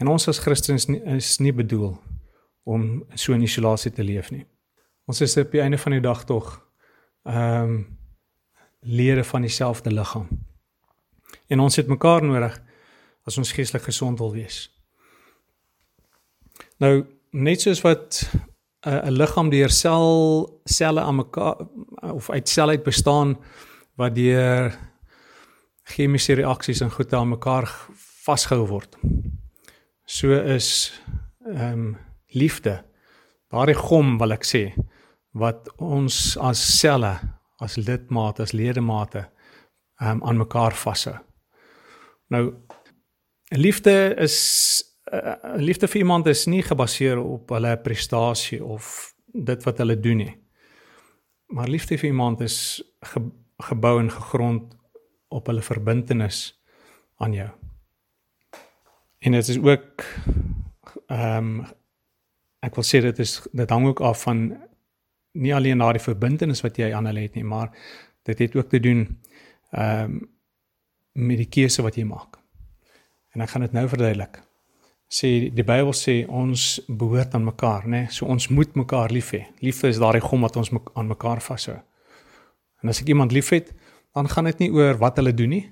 En 0.00 0.08
ons 0.08 0.28
as 0.28 0.38
Christene 0.38 1.00
is 1.16 1.38
nie 1.38 1.52
bedoel 1.52 1.94
om 2.64 3.04
so 3.14 3.32
in 3.32 3.44
isolasie 3.44 3.92
te 3.92 4.04
leef 4.04 4.30
nie. 4.30 4.46
Ons 5.08 5.20
is 5.20 5.36
op 5.40 5.52
die 5.52 5.60
einde 5.60 5.78
van 5.78 5.96
die 5.96 6.04
dag 6.04 6.24
tog 6.24 6.58
ehm 7.28 7.72
um, 7.72 7.80
lede 8.80 9.24
van 9.24 9.42
dieselfde 9.44 9.90
liggaam. 9.92 10.28
En 11.52 11.60
ons 11.60 11.76
het 11.76 11.86
mekaar 11.86 12.22
nodig 12.24 12.54
as 13.28 13.36
ons 13.38 13.52
geestelik 13.52 13.84
gesond 13.84 14.18
wil 14.18 14.32
wees. 14.32 14.70
Nou 16.80 17.04
net 17.30 17.60
soos 17.60 17.82
wat 17.84 18.24
'n 18.86 18.88
uh, 18.88 19.10
liggaam 19.12 19.50
deur 19.50 19.70
sel 19.70 20.08
selle 20.64 21.00
aan 21.00 21.16
mekaar 21.16 21.56
of 22.00 22.30
uit 22.30 22.48
sel 22.48 22.68
uit 22.68 22.82
bestaan 22.82 23.36
wat 23.94 24.14
deur 24.14 24.72
chemiese 25.90 26.36
reaksies 26.38 26.80
en 26.84 26.90
goed 26.90 27.12
aan 27.14 27.34
mekaar 27.34 27.68
vasgehou 28.24 28.66
word. 28.68 28.96
So 30.04 30.32
is 30.32 30.92
ehm 31.46 31.72
um, 31.72 31.98
liefde 32.30 32.84
daardie 33.50 33.74
gom 33.74 34.18
wil 34.18 34.36
ek 34.36 34.44
sê 34.46 34.62
wat 35.34 35.66
ons 35.82 36.36
as 36.38 36.60
selle 36.78 37.16
as 37.58 37.76
lidmate 37.76 38.42
as 38.42 38.54
ledemate 38.54 39.24
ehm 40.00 40.20
um, 40.20 40.22
aan 40.28 40.42
mekaar 40.44 40.76
vashou. 40.76 41.16
Nou 42.30 42.44
liefde 43.50 44.14
is 44.16 44.36
'n 45.10 45.16
uh, 45.16 45.32
eh, 45.32 45.62
liefde 45.62 45.88
vir 45.88 46.00
iemand 46.00 46.26
is 46.26 46.46
nie 46.46 46.62
gebaseer 46.62 47.18
op 47.18 47.50
hulle 47.50 47.76
prestasie 47.76 48.64
of 48.64 49.14
dit 49.32 49.64
wat 49.64 49.78
hulle 49.78 50.00
doen 50.00 50.16
nie. 50.16 50.36
Maar 51.46 51.68
liefde 51.68 51.98
vir 51.98 52.10
iemand 52.10 52.40
is 52.40 52.82
ge, 53.00 53.20
gebou 53.58 53.98
en 54.00 54.10
gegrond 54.10 54.79
op 55.30 55.46
hulle 55.50 55.62
verbintenis 55.62 56.40
aan 57.22 57.34
jou. 57.36 57.48
En 59.20 59.36
dit 59.36 59.48
is 59.48 59.58
ook 59.58 60.04
ehm 61.06 61.36
um, 61.36 61.68
ek 62.60 62.74
wil 62.76 62.84
sê 62.84 63.00
dit 63.00 63.18
is 63.18 63.38
dit 63.56 63.70
hang 63.70 63.86
ook 63.86 64.00
af 64.04 64.22
van 64.26 64.40
nie 65.32 65.54
alleen 65.54 65.78
na 65.80 65.92
die 65.96 66.02
verbintenis 66.02 66.60
wat 66.60 66.76
jy 66.76 66.90
aan 66.92 67.06
hulle 67.08 67.22
het 67.24 67.38
nie, 67.38 67.44
maar 67.44 67.70
dit 68.28 68.38
het 68.38 68.56
ook 68.56 68.68
te 68.68 68.80
doen 68.80 69.06
ehm 69.70 70.04
um, 70.04 70.20
met 71.12 71.36
die 71.36 71.48
keuse 71.48 71.82
wat 71.82 71.96
jy 71.98 72.04
maak. 72.06 72.38
En 73.34 73.42
ek 73.42 73.50
gaan 73.50 73.64
dit 73.66 73.72
nou 73.74 73.88
verduidelik. 73.88 74.40
Sê 75.10 75.50
die 75.50 75.66
Bybel 75.66 75.92
sê 75.98 76.20
ons 76.28 76.80
behoort 76.86 77.34
aan 77.34 77.44
mekaar, 77.44 77.86
né? 77.86 78.04
Nee? 78.04 78.10
So 78.14 78.26
ons 78.26 78.48
moet 78.48 78.74
mekaar 78.78 79.10
lief 79.10 79.32
hê. 79.34 79.42
Liefde 79.58 79.90
is 79.90 79.98
daardie 79.98 80.22
gom 80.22 80.46
wat 80.46 80.56
ons 80.56 80.70
aan 80.94 81.10
mekaar 81.10 81.42
vashou. 81.42 81.80
En 82.82 82.88
as 82.88 83.02
ek 83.02 83.10
iemand 83.10 83.34
liefhet, 83.34 83.72
dan 84.12 84.28
gaan 84.28 84.44
dit 84.44 84.58
nie 84.58 84.72
oor 84.74 84.98
wat 84.98 85.16
hulle 85.16 85.34
doen 85.34 85.54
nie. 85.54 85.64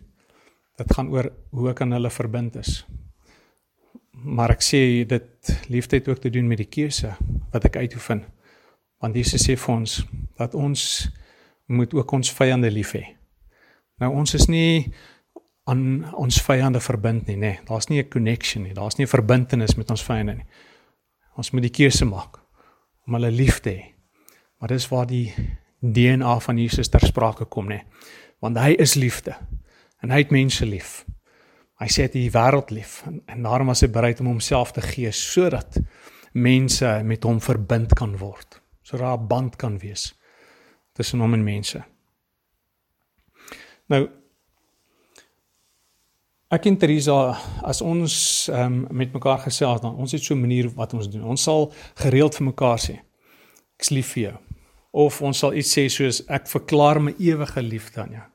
Dit 0.79 0.95
gaan 0.95 1.11
oor 1.11 1.31
hoe 1.51 1.71
ek 1.73 1.83
aan 1.83 1.97
hulle 1.97 2.11
verbind 2.11 2.57
is. 2.61 2.85
Maar 4.13 4.55
ek 4.55 4.63
sê 4.63 4.81
dit 5.07 5.53
liefde 5.71 5.99
het 5.99 6.09
ook 6.09 6.23
te 6.23 6.31
doen 6.31 6.47
met 6.47 6.63
die 6.63 6.71
keuse 6.71 7.15
wat 7.53 7.67
ek 7.67 7.81
uitoefen. 7.83 8.25
Want 9.03 9.19
Jesus 9.19 9.47
sê 9.47 9.57
vir 9.59 9.75
ons 9.75 10.01
dat 10.39 10.55
ons 10.59 10.83
moet 11.67 11.95
ook 11.95 12.13
ons 12.13 12.33
vyande 12.35 12.71
lief 12.71 12.95
hê. 12.97 13.05
Nou 13.99 14.13
ons 14.15 14.35
is 14.35 14.47
nie 14.51 14.93
aan 15.69 16.07
ons 16.17 16.39
vyande 16.43 16.81
verbind 16.81 17.27
nie, 17.29 17.37
nê. 17.37 17.53
Nee. 17.59 17.65
Daar's 17.69 17.89
nie 17.89 18.01
'n 18.03 18.09
connection 18.09 18.63
nie. 18.63 18.75
Daar's 18.75 18.97
nie 18.97 19.05
'n 19.07 19.11
verbintenis 19.11 19.77
met 19.77 19.91
ons 19.91 20.03
vyande 20.03 20.35
nie. 20.35 20.47
Ons 21.37 21.51
moet 21.51 21.63
die 21.63 21.71
keuse 21.71 22.05
maak 22.05 22.39
om 23.07 23.15
hulle 23.15 23.31
lief 23.31 23.61
te 23.61 23.71
hê. 23.71 23.85
Maar 24.59 24.69
dis 24.69 24.89
waar 24.89 25.07
die 25.07 25.35
DNA 25.81 26.41
van 26.41 26.59
Jesus 26.59 26.89
ter 26.89 27.01
sprake 27.01 27.45
kom, 27.45 27.67
nê. 27.67 27.69
Nee. 27.69 27.85
Want 28.39 28.59
hy 28.59 28.77
is 28.79 28.95
liefde 28.95 29.37
en 30.03 30.11
hy 30.11 30.23
het 30.23 30.31
mense 30.31 30.67
lief. 30.67 31.05
Hy 31.79 31.87
sê 31.87 32.03
hy 32.03 32.09
het 32.09 32.17
die 32.17 32.31
wêreld 32.35 32.71
lief 32.71 33.03
en, 33.07 33.23
en 33.27 33.43
daarom 33.43 33.71
was 33.73 33.83
hy 33.83 33.91
bereid 33.91 34.21
om 34.21 34.27
homself 34.27 34.73
te 34.73 34.83
gee 34.83 35.11
sodat 35.13 35.81
mense 36.33 37.03
met 37.05 37.25
hom 37.25 37.41
verbind 37.41 37.95
kan 37.99 38.17
word. 38.19 38.61
Sodat 38.83 39.07
daar 39.07 39.19
'n 39.19 39.29
band 39.29 39.57
kan 39.57 39.79
wees 39.79 40.15
tussen 40.93 41.21
hom 41.21 41.35
en 41.35 41.45
mense. 41.45 41.83
Nou 43.89 44.09
Ek 46.49 46.65
en 46.65 46.79
Teresa 46.81 47.37
as 47.61 47.83
ons 47.85 48.49
um, 48.49 48.87
met 48.97 49.13
mekaar 49.13 49.43
gesels 49.43 49.83
dan 49.83 49.99
ons 50.01 50.13
het 50.13 50.23
so 50.23 50.35
'n 50.35 50.41
manier 50.41 50.69
wat 50.73 50.95
ons 50.95 51.09
doen. 51.09 51.25
Ons 51.25 51.43
sal 51.43 51.73
gereeld 51.95 52.35
vir 52.35 52.47
mekaar 52.47 52.79
sê 52.79 53.01
ek's 53.77 53.91
lief 53.91 54.13
vir 54.15 54.23
jou. 54.23 54.48
Of 54.91 55.23
ons 55.23 55.39
sal 55.39 55.55
iets 55.55 55.75
sê 55.77 55.89
soos 55.93 56.23
ek 56.29 56.49
verklaar 56.49 57.01
my 57.01 57.15
ewige 57.19 57.63
liefde 57.63 58.01
aan 58.01 58.13
jou. 58.17 58.27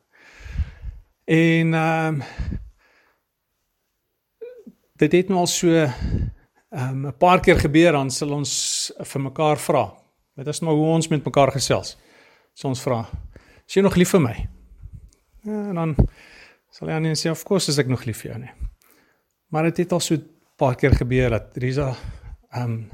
En 1.25 1.73
ehm 1.73 2.21
um, 2.21 2.23
dit 4.95 5.11
het 5.11 5.29
nou 5.29 5.39
al 5.39 5.47
so 5.47 5.67
ehm 5.67 5.89
um, 6.71 7.07
'n 7.07 7.17
paar 7.17 7.39
keer 7.39 7.59
gebeur 7.59 7.91
dan 7.91 8.11
sal 8.11 8.31
ons 8.31 8.91
vir 8.99 9.21
mekaar 9.21 9.57
vra. 9.57 9.93
Dit 10.35 10.47
is 10.47 10.59
maar 10.59 10.73
hoe 10.73 10.85
ons 10.85 11.07
met 11.07 11.25
mekaar 11.25 11.51
gesels. 11.51 11.97
So 12.53 12.67
ons 12.67 12.81
vra: 12.81 13.09
"Is 13.67 13.73
jy 13.73 13.81
nog 13.81 13.95
lief 13.95 14.09
vir 14.09 14.21
my?" 14.21 14.49
Ja, 15.43 15.69
en 15.69 15.75
dan 15.75 15.95
sal 16.69 16.87
hy 16.87 16.93
aan 16.93 17.15
sê: 17.15 17.29
"Of 17.29 17.43
course 17.43 17.71
is 17.71 17.77
ek 17.77 17.87
nog 17.87 18.05
lief 18.05 18.21
vir 18.21 18.31
jou 18.31 18.39
nie." 18.39 18.51
Maar 19.49 19.63
dit 19.63 19.77
het, 19.77 19.85
het 19.85 19.91
al 19.91 19.99
so 19.99 20.15
'n 20.15 20.29
paar 20.57 20.75
keer 20.75 20.95
gebeur 20.95 21.29
dat 21.29 21.57
Risa 21.57 21.95
ehm 22.51 22.63
um, 22.63 22.89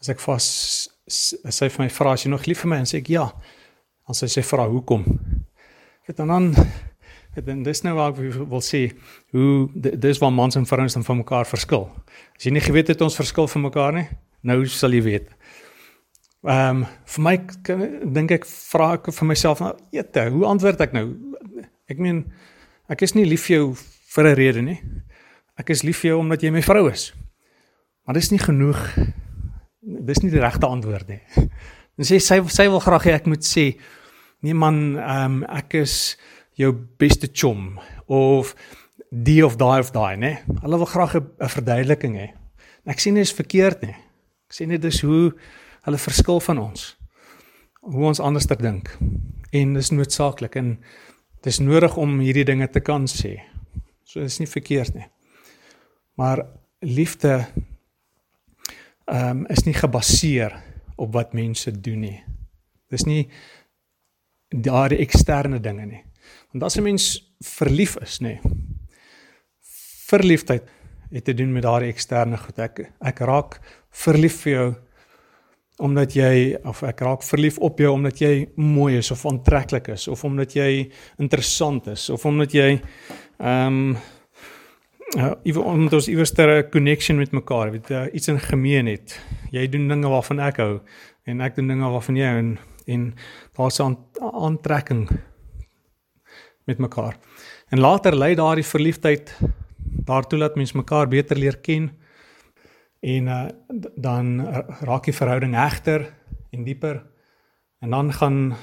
as 0.00 0.08
ek 0.08 0.20
vas 0.20 0.88
sy 1.08 1.68
vir 1.68 1.84
my 1.84 1.90
vra: 1.90 2.14
"Is 2.14 2.24
jy 2.24 2.30
nog 2.30 2.46
lief 2.46 2.60
vir 2.60 2.68
my?" 2.68 2.78
en 2.78 2.84
sê 2.88 2.98
ek: 2.98 3.08
"Ja." 3.08 3.32
Dan 4.06 4.14
sê 4.14 4.28
sy 4.28 4.42
vra: 4.42 4.68
"Hoekom?" 4.68 5.04
Dit 6.06 6.16
dan 6.16 6.28
dan 6.28 6.54
en 7.46 7.62
dis 7.62 7.82
nou 7.82 7.94
waar 7.94 8.10
ek 8.10 8.34
wil 8.50 8.62
sê 8.64 8.88
hoe 9.34 9.68
dis 9.74 10.18
waar 10.18 10.32
mans 10.32 10.56
en 10.56 10.66
vrouens 10.66 10.94
dan 10.94 11.04
van 11.04 11.20
mekaar 11.20 11.46
verskil. 11.46 11.88
As 12.36 12.46
jy 12.46 12.52
nie 12.54 12.64
geweet 12.64 12.88
het 12.88 13.02
ons 13.04 13.16
verskil 13.18 13.48
van 13.48 13.62
mekaar 13.68 13.92
nie, 13.94 14.06
nou 14.42 14.64
sal 14.66 14.94
jy 14.96 15.02
weet. 15.06 15.28
Ehm 16.46 16.82
um, 16.82 16.86
vir 17.14 17.24
my 17.26 17.34
dink 18.14 18.32
ek 18.38 18.46
vra 18.46 18.92
ek 18.96 19.10
vir 19.10 19.26
myself 19.26 19.60
nou, 19.60 19.72
eete, 19.92 20.28
hoe 20.30 20.44
antwoord 20.46 20.80
ek 20.80 20.94
nou? 20.94 21.06
Ek 21.90 21.98
meen 21.98 22.24
ek 22.88 23.02
is 23.02 23.14
nie 23.14 23.26
lief 23.26 23.48
vir 23.48 23.56
jou 23.56 23.64
vir 24.14 24.24
'n 24.28 24.34
rede 24.34 24.62
nie. 24.62 24.80
Ek 25.58 25.70
is 25.70 25.82
lief 25.82 26.00
vir 26.00 26.12
jou 26.12 26.20
omdat 26.20 26.42
jy 26.42 26.50
my 26.50 26.62
vrou 26.62 26.88
is. 26.90 27.12
Maar 28.06 28.14
dis 28.14 28.30
nie 28.30 28.38
genoeg. 28.38 28.78
Dis 29.80 30.22
nie 30.22 30.30
die 30.32 30.42
regte 30.42 30.66
antwoord 30.66 31.08
nie. 31.08 31.20
Dan 31.98 32.06
sê 32.06 32.18
sy 32.22 32.40
sy 32.50 32.66
wil 32.70 32.82
graag 32.82 33.06
hê 33.06 33.14
ek 33.18 33.28
moet 33.30 33.46
sê 33.46 33.72
nee 34.46 34.54
man, 34.54 34.96
ehm 34.98 35.40
um, 35.40 35.46
ek 35.50 35.80
is 35.80 35.94
jou 36.58 36.72
beste 36.98 37.30
chom 37.30 37.78
of 38.06 38.54
die 39.10 39.40
of 39.44 39.56
daai 39.58 39.80
of 39.80 39.92
daai, 39.94 40.16
né? 40.18 40.32
Hulle 40.62 40.78
wil 40.78 40.90
graag 40.90 41.16
'n 41.16 41.48
verduideliking 41.54 42.16
hê. 42.18 42.28
Ek 42.86 43.00
sien 43.00 43.14
dit 43.14 43.22
is 43.22 43.32
verkeerd 43.32 43.82
nie. 43.82 43.96
Ek 44.48 44.52
sien 44.52 44.68
dit 44.68 44.84
is 44.84 45.00
hoe 45.02 45.32
hulle 45.84 45.98
verskil 45.98 46.40
van 46.40 46.58
ons. 46.58 46.96
Hoe 47.80 48.06
ons 48.06 48.20
anders 48.20 48.46
te 48.46 48.56
dink. 48.56 48.90
En 49.52 49.74
dis 49.74 49.90
noodsaaklik 49.90 50.56
en 50.56 50.78
dis 51.42 51.58
nodig 51.58 51.96
om 51.96 52.18
hierdie 52.20 52.44
dinge 52.44 52.68
te 52.68 52.80
kan 52.80 53.06
sê. 53.06 53.38
So 54.04 54.20
dis 54.20 54.38
nie 54.38 54.48
verkeerd 54.48 54.94
nie. 54.94 55.06
Maar 56.16 56.46
liefde 56.80 57.46
um, 59.12 59.46
is 59.50 59.64
nie 59.66 59.74
gebaseer 59.74 60.54
op 60.98 61.12
wat 61.14 61.34
mense 61.36 61.72
doen 61.80 62.00
nie. 62.00 62.18
Dis 62.90 63.04
nie 63.06 63.28
daardie 64.48 65.00
eksterne 65.04 65.60
dinge 65.60 65.86
nie. 65.86 66.02
Want 66.52 66.64
as 66.64 66.76
'n 66.78 66.82
mens 66.82 67.34
verlief 67.40 67.96
is, 68.00 68.20
nê. 68.20 68.40
Verliefdheid 70.08 70.64
het 71.10 71.24
te 71.24 71.34
doen 71.34 71.52
met 71.52 71.62
daardie 71.62 71.92
eksterne 71.92 72.36
goed. 72.36 72.58
Ek 72.58 72.92
ek 73.00 73.18
raak 73.20 73.60
verlief 73.90 74.42
vir 74.42 74.52
jou 74.52 74.74
omdat 75.78 76.14
jy 76.14 76.56
of 76.64 76.82
ek 76.82 77.00
raak 77.00 77.22
verlief 77.22 77.58
op 77.58 77.78
jou 77.78 77.92
omdat 77.94 78.18
jy 78.20 78.48
mooi 78.56 78.98
is 78.98 79.10
of 79.10 79.26
aantreklik 79.26 79.88
is 79.88 80.08
of 80.08 80.24
omdat 80.24 80.52
jy 80.52 80.90
interessant 81.18 81.86
is 81.86 82.08
of 82.10 82.24
omdat 82.26 82.52
jy 82.52 82.80
ehm 83.38 83.66
um, 83.66 83.96
uh, 85.16 85.32
ewe 85.42 85.60
omdat 85.60 85.92
ons 85.92 86.08
iewers 86.08 86.32
'n 86.36 86.68
connection 86.70 87.16
met 87.16 87.32
mekaar, 87.32 87.70
weet 87.70 87.88
jy, 87.88 88.10
iets 88.12 88.28
in 88.28 88.40
gemeen 88.40 88.86
het. 88.86 89.20
Jy 89.50 89.68
doen 89.68 89.88
dinge 89.88 90.08
waarvan 90.08 90.40
ek 90.40 90.56
hou 90.56 90.80
en 91.24 91.40
ek 91.40 91.54
doen 91.56 91.68
dinge 91.68 91.90
waarvan 91.90 92.16
jy 92.16 92.26
hou 92.26 92.38
en 92.38 92.58
en 92.86 93.14
daar's 93.56 93.80
'n 93.80 93.96
aantrekking 94.20 95.08
met 96.64 96.78
mekaar. 96.78 97.16
En 97.68 97.80
later 97.80 98.16
lei 98.16 98.34
daardie 98.34 98.64
verliefdheid 98.64 99.38
daartoe 100.04 100.38
dat 100.38 100.56
mens 100.56 100.72
mekaar 100.72 101.08
beter 101.08 101.36
leer 101.36 101.56
ken 101.56 101.90
en 103.00 103.26
uh, 103.26 103.48
dan 103.96 104.40
raak 104.80 105.04
die 105.04 105.14
verhouding 105.14 105.54
hegter 105.54 106.14
en 106.50 106.64
dieper 106.64 107.06
en 107.80 107.90
dan 107.90 108.12
gaan 108.12 108.56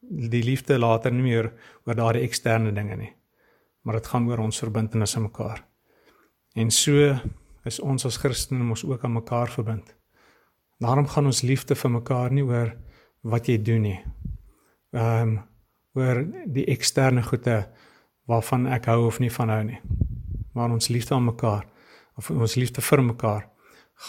die 0.00 0.42
liefde 0.42 0.78
later 0.78 1.12
nie 1.12 1.22
meer 1.22 1.52
oor 1.84 1.94
daardie 1.94 2.22
eksterne 2.22 2.72
dinge 2.72 2.96
nie 2.96 3.12
maar 3.86 4.00
dit 4.00 4.06
gaan 4.10 4.26
oor 4.26 4.42
ons 4.42 4.58
verbintenis 4.58 5.14
aan 5.16 5.28
mekaar. 5.28 5.62
En 6.56 6.70
so 6.72 7.12
is 7.68 7.78
ons 7.84 8.06
as 8.08 8.16
Christene 8.16 8.64
mos 8.64 8.84
ook 8.84 9.04
aan 9.04 9.12
mekaar 9.12 9.50
verbind. 9.52 9.92
Daarom 10.80 11.08
gaan 11.08 11.28
ons 11.28 11.42
liefde 11.44 11.76
vir 11.76 11.90
mekaar 11.90 12.32
nie 12.32 12.44
oor 12.44 12.72
wat 13.20 13.48
jy 13.48 13.58
doen 13.62 13.84
nie. 13.90 13.98
Ehm 14.96 15.36
um, 15.36 15.36
oor 15.96 16.18
die 16.52 16.66
eksterne 16.68 17.22
goede 17.24 17.62
waarvan 18.28 18.66
ek 18.68 18.90
hou 18.92 19.06
of 19.06 19.16
nie 19.20 19.30
van 19.32 19.48
hou 19.48 19.62
nie. 19.64 19.78
Maar 20.52 20.74
ons 20.76 20.90
liefde 20.92 21.14
aan 21.16 21.24
mekaar 21.24 21.64
of 22.20 22.28
ons 22.30 22.56
liefde 22.60 22.84
vir 22.84 23.02
mekaar 23.02 23.46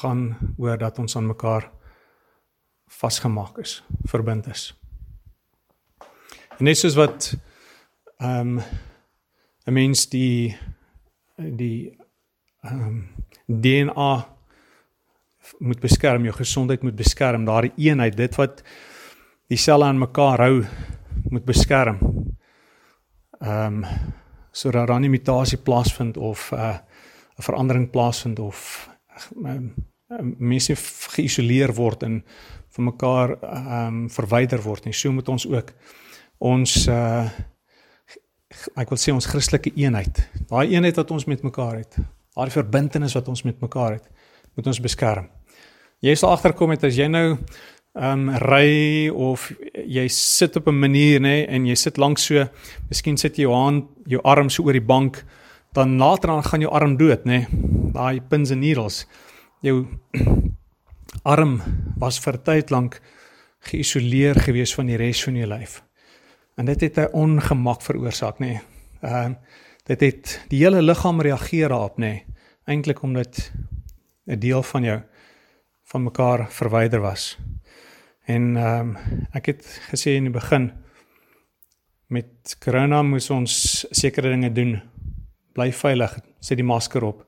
gaan 0.01 0.36
oor 0.57 0.75
dat 0.77 0.99
ons 0.99 1.15
aan 1.15 1.29
mekaar 1.31 1.71
vasgemaak 2.88 3.57
is, 3.63 3.83
verbind 4.12 4.47
is. 4.51 4.73
En 6.60 6.67
net 6.67 6.79
soos 6.79 6.99
wat 6.99 7.33
ehm 8.19 8.57
um, 8.57 8.62
'n 9.67 9.73
mens 9.73 10.10
die 10.10 10.57
die 11.36 11.97
ehm 12.67 12.88
um, 12.88 13.06
DNA 13.47 14.13
moet 15.63 15.80
beskerm, 15.80 16.25
jou 16.27 16.34
gesondheid 16.36 16.82
moet 16.84 16.95
beskerm, 16.95 17.45
daardie 17.47 17.71
eenheid, 17.77 18.17
dit 18.17 18.36
wat 18.36 18.63
die 19.47 19.58
selle 19.58 19.86
aan 19.88 20.01
mekaar 20.01 20.43
hou 20.43 20.65
moet 21.30 21.45
beskerm. 21.45 22.01
Ehm 23.39 23.84
um, 23.84 23.86
sodat 24.58 24.88
daar 24.89 24.99
nie 24.99 25.10
mutasie 25.10 25.58
plaasvind 25.58 26.17
of 26.17 26.51
'n 26.51 26.56
uh, 26.58 26.77
verandering 27.38 27.89
plaasvind 27.89 28.39
of 28.39 28.89
um, 29.45 29.73
mense 30.38 30.75
geïsoleer 31.15 31.73
word 31.73 32.03
en 32.03 32.23
van 32.69 32.84
mekaar 32.84 33.38
ehm 33.41 33.88
um, 33.88 34.10
verwyder 34.10 34.62
word 34.62 34.86
nie. 34.86 34.93
So 34.93 35.12
moet 35.12 35.30
ons 35.30 35.47
ook 35.47 35.73
ons 36.38 36.88
uh 36.88 37.30
ek 38.75 38.89
wil 38.89 38.97
sê 38.97 39.12
ons 39.12 39.25
Christelike 39.27 39.73
eenheid, 39.75 40.21
daai 40.47 40.71
eenheid 40.71 40.95
wat 40.95 41.12
ons 41.12 41.25
met 41.27 41.41
mekaar 41.43 41.75
het, 41.82 41.97
daai 42.38 42.54
verbintenis 42.54 43.15
wat 43.17 43.28
ons 43.32 43.43
met 43.47 43.58
mekaar 43.62 43.97
het, 43.97 44.06
moet 44.56 44.69
ons 44.69 44.82
beskerm. 44.84 45.30
Jy 46.06 46.13
sal 46.15 46.36
agterkom 46.36 46.76
het 46.76 46.86
as 46.86 46.97
jy 46.97 47.10
nou 47.10 47.28
ehm 47.97 48.28
um, 48.30 48.36
ry 48.43 49.10
of 49.10 49.47
jy 49.73 50.06
sit 50.13 50.56
op 50.60 50.67
'n 50.67 50.80
manier 50.80 51.19
nê 51.19 51.47
en 51.50 51.65
jy 51.65 51.76
sit 51.76 51.97
lank 51.97 52.19
so, 52.19 52.45
miskien 52.89 53.17
sit 53.17 53.38
jy 53.38 53.47
jou 53.47 53.54
hand, 53.54 53.86
jou 54.06 54.21
arm 54.23 54.50
so 54.50 54.63
oor 54.63 54.73
die 54.73 54.86
bank, 54.93 55.26
dan 55.73 55.97
later 55.97 56.28
dan 56.28 56.43
gaan 56.43 56.62
jou 56.62 56.71
arm 56.71 56.97
dood 56.97 57.26
nê. 57.26 57.47
Daai 57.93 58.21
pins 58.21 58.52
and 58.52 58.62
needles. 58.62 59.08
Jou 59.62 59.88
arm 61.23 61.62
was 61.97 62.19
vir 62.19 62.38
tyd 62.43 62.69
lank 62.69 63.02
geïsoleer 63.62 64.36
gewees 64.36 64.76
van 64.76 64.86
die 64.86 64.97
res 64.97 65.23
van 65.23 65.36
jou 65.36 65.47
lyf. 65.47 65.82
En 66.58 66.65
dit 66.65 66.82
het 66.82 66.97
'n 66.97 67.13
ongemak 67.13 67.82
veroorsaak 67.82 68.39
nê. 68.39 68.62
Ehm 69.02 69.32
uh, 69.32 69.36
dit 69.88 70.02
het 70.04 70.34
die 70.52 70.60
hele 70.63 70.82
liggaam 70.82 71.21
reageer 71.23 71.71
daarop 71.71 72.00
nê. 72.02 72.26
Eintlik 72.67 73.02
omdat 73.04 73.52
'n 74.28 74.39
deel 74.39 74.63
van 74.63 74.84
jou 74.84 75.02
van 75.84 76.04
mekaar 76.04 76.52
verwyder 76.52 77.00
was. 77.00 77.38
En 78.26 78.58
ehm 78.58 78.80
um, 78.80 78.97
ek 79.32 79.45
het 79.45 79.63
gesê 79.91 80.17
in 80.19 80.23
die 80.23 80.34
begin 80.34 80.71
met 82.08 82.58
corona 82.60 83.02
moes 83.04 83.30
ons 83.30 83.86
sekere 83.91 84.30
dinge 84.30 84.52
doen. 84.52 84.82
Bly 85.54 85.71
veilig, 85.71 86.19
sit 86.39 86.58
die 86.58 86.65
masker 86.65 87.04
op. 87.04 87.26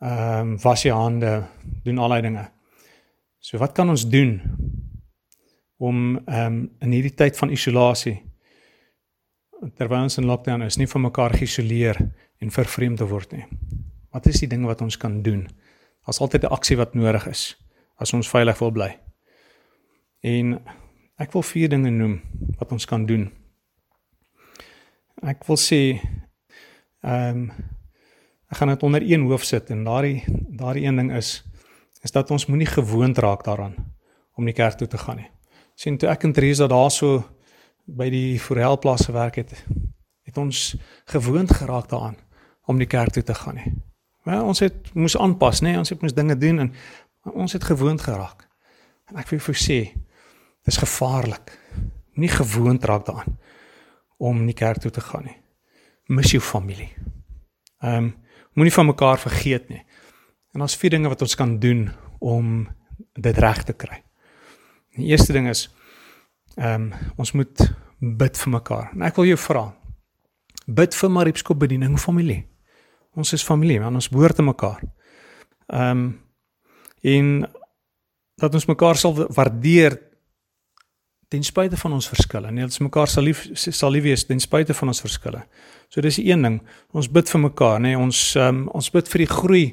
Ehm 0.00 0.40
um, 0.40 0.60
was 0.62 0.82
jou 0.82 0.94
hande, 0.96 1.46
doen 1.84 1.98
al 1.98 2.08
daai 2.08 2.22
dinge. 2.22 2.50
So 3.38 3.58
wat 3.58 3.72
kan 3.72 3.88
ons 3.88 4.08
doen 4.08 4.40
om 5.76 6.18
ehm 6.26 6.46
um, 6.46 6.70
in 6.80 6.92
hierdie 6.92 7.14
tyd 7.14 7.36
van 7.36 7.50
isolasie 7.50 8.27
terwyl 9.76 10.06
ons 10.06 10.18
in 10.18 10.26
lockdown 10.26 10.62
is, 10.62 10.76
nie 10.78 10.86
van 10.86 11.02
mekaar 11.08 11.34
geïsoleer 11.34 11.98
en 12.38 12.50
vervreemd 12.50 12.98
te 12.98 13.08
word 13.08 13.32
nie. 13.32 13.44
Wat 14.14 14.26
is 14.26 14.40
die 14.40 14.48
dinge 14.48 14.66
wat 14.66 14.82
ons 14.82 14.96
kan 14.96 15.22
doen? 15.22 15.48
Daar's 16.06 16.20
altyd 16.20 16.44
'n 16.44 16.54
aksie 16.54 16.76
wat 16.76 16.94
nodig 16.94 17.26
is 17.26 17.56
as 17.98 18.12
ons 18.12 18.28
veilig 18.28 18.58
wil 18.58 18.70
bly. 18.70 18.98
En 20.22 20.60
ek 21.18 21.32
wil 21.32 21.42
vier 21.42 21.68
dinge 21.68 21.90
noem 21.90 22.20
wat 22.58 22.72
ons 22.72 22.86
kan 22.86 23.06
doen. 23.06 23.30
Ek 25.22 25.44
wil 25.46 25.56
sê 25.56 26.00
ehm 27.02 27.36
um, 27.36 27.52
Ek 28.48 28.56
gaan 28.56 28.72
dit 28.72 28.82
onder 28.82 29.02
een 29.04 29.26
hoof 29.28 29.44
sit 29.44 29.70
en 29.70 29.84
daardie 29.84 30.24
daardie 30.56 30.86
een 30.86 30.96
ding 30.96 31.12
is 31.12 31.44
is 32.02 32.14
dat 32.14 32.30
ons 32.30 32.46
moenie 32.46 32.66
gewoond 32.66 33.18
raak 33.18 33.44
daaraan 33.44 33.74
om 34.38 34.44
die 34.44 34.54
kerk 34.54 34.78
toe 34.78 34.86
te 34.86 34.98
gaan 34.98 35.16
nie. 35.16 35.28
Sien 35.74 35.98
toe 35.98 36.08
ek 36.08 36.24
en 36.24 36.32
Teresa 36.32 36.66
daarso 36.66 37.24
by 37.88 38.10
die 38.12 38.40
Forelplaas 38.40 39.06
gewerk 39.08 39.40
het, 39.40 39.54
het 40.28 40.36
ons 40.36 40.74
gewoond 41.08 41.52
geraak 41.52 41.88
daaraan 41.88 42.18
om 42.68 42.78
die 42.78 42.88
kerk 42.88 43.14
toe 43.16 43.22
te 43.22 43.34
gaan 43.34 43.56
nie. 43.56 43.72
Maar 44.28 44.44
ons 44.44 44.60
het 44.60 44.92
moes 44.94 45.16
aanpas, 45.16 45.62
nê? 45.64 45.72
Ons 45.80 45.88
het 45.88 46.02
moes 46.04 46.12
dinge 46.12 46.36
doen 46.36 46.66
en 46.66 46.72
ons 47.32 47.52
het 47.52 47.64
gewoond 47.64 48.00
geraak. 48.00 48.44
En 49.08 49.16
ek 49.16 49.30
wil 49.32 49.40
vir 49.40 49.56
sê, 49.56 49.78
dis 50.68 50.80
gevaarlik. 50.82 51.54
Nie 52.20 52.28
gewoond 52.28 52.84
raak 52.84 53.06
daaraan 53.06 53.38
om 54.18 54.42
nie 54.44 54.56
kerk 54.58 54.82
toe 54.82 54.90
te 54.92 55.00
gaan 55.00 55.24
nie. 55.30 55.36
Mis 56.12 56.34
jou 56.34 56.42
familie. 56.42 56.90
Ehm 57.80 58.10
um, 58.10 58.16
moenie 58.58 58.74
van 58.74 58.86
mekaar 58.86 59.20
vergeet 59.22 59.68
nie. 59.70 59.84
En 60.52 60.60
daar's 60.60 60.74
vier 60.76 60.90
dinge 60.90 61.08
wat 61.08 61.20
ons 61.22 61.36
kan 61.38 61.58
doen 61.62 61.84
om 62.18 62.66
dit 63.14 63.38
reg 63.38 63.62
te 63.62 63.72
kry. 63.72 64.00
Die 64.96 65.12
eerste 65.12 65.32
ding 65.32 65.46
is 65.48 65.68
ehm 66.58 66.88
um, 66.88 67.12
ons 67.16 67.32
moet 67.32 67.64
bid 67.98 68.38
vir 68.38 68.52
mekaar. 68.52 68.90
En 68.94 69.02
ek 69.06 69.16
wil 69.18 69.30
jou 69.30 69.38
vra. 69.38 69.64
Bid 70.66 70.94
vir 70.94 71.10
Mariepsko 71.10 71.54
bediening 71.54 71.98
familie. 72.00 72.42
Ons 73.16 73.32
is 73.32 73.44
familie, 73.44 73.80
man, 73.80 73.94
ons 73.94 74.10
behoort 74.10 74.36
te 74.36 74.42
mekaar. 74.42 74.82
Ehm 75.68 75.90
um, 75.90 76.08
en 77.02 77.46
dat 78.38 78.54
ons 78.54 78.66
mekaar 78.66 78.96
sal 78.98 79.14
waardeer 79.14 79.94
ten 81.28 81.44
spyte 81.44 81.76
van 81.76 81.92
ons 81.92 82.08
verskille. 82.08 82.50
Nee, 82.50 82.64
ons 82.64 82.80
mekaar 82.82 83.10
sal 83.10 83.26
lief 83.28 83.44
sal 83.54 83.92
lief 83.92 84.06
wees 84.06 84.24
ten 84.26 84.40
spyte 84.40 84.74
van 84.74 84.90
ons 84.90 85.02
verskille. 85.04 85.42
So 85.92 86.02
dis 86.04 86.18
die 86.20 86.30
een 86.30 86.42
ding. 86.42 86.58
Ons 86.96 87.10
bid 87.12 87.30
vir 87.30 87.42
mekaar, 87.44 87.78
nê. 87.80 87.92
Nee, 87.92 88.00
ons 88.00 88.22
um, 88.40 88.64
ons 88.74 88.90
bid 88.94 89.10
vir 89.12 89.24
die 89.24 89.30
groei 89.30 89.64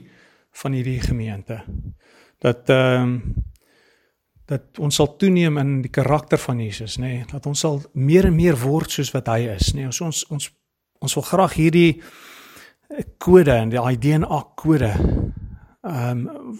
van 0.61 0.77
hierdie 0.77 0.99
gemeente. 1.03 1.61
Dat 2.43 2.69
ehm 2.69 3.03
um, 3.03 3.19
dat 4.45 4.79
ons 4.79 4.95
sal 4.95 5.15
toeneem 5.17 5.57
in 5.57 5.71
die 5.81 5.91
karakter 5.91 6.37
van 6.37 6.59
Jesus, 6.61 6.99
nê. 7.01 7.15
Nee, 7.17 7.25
dat 7.31 7.45
ons 7.49 7.59
sal 7.65 7.81
meer 7.93 8.29
en 8.29 8.35
meer 8.35 8.57
word 8.61 8.91
soos 8.93 9.11
wat 9.15 9.29
hy 9.33 9.47
is, 9.55 9.73
nê. 9.73 9.83
Nee, 9.85 9.91
ons 9.91 10.01
ons 10.05 10.21
ons 10.29 10.51
ons 11.05 11.15
wil 11.17 11.25
graag 11.27 11.53
hierdie 11.57 11.89
kode 13.21 13.53
en 13.53 13.73
die 13.73 13.97
DNA 14.01 14.41
kode 14.57 14.93
ehm 15.85 16.27
um, 16.27 16.59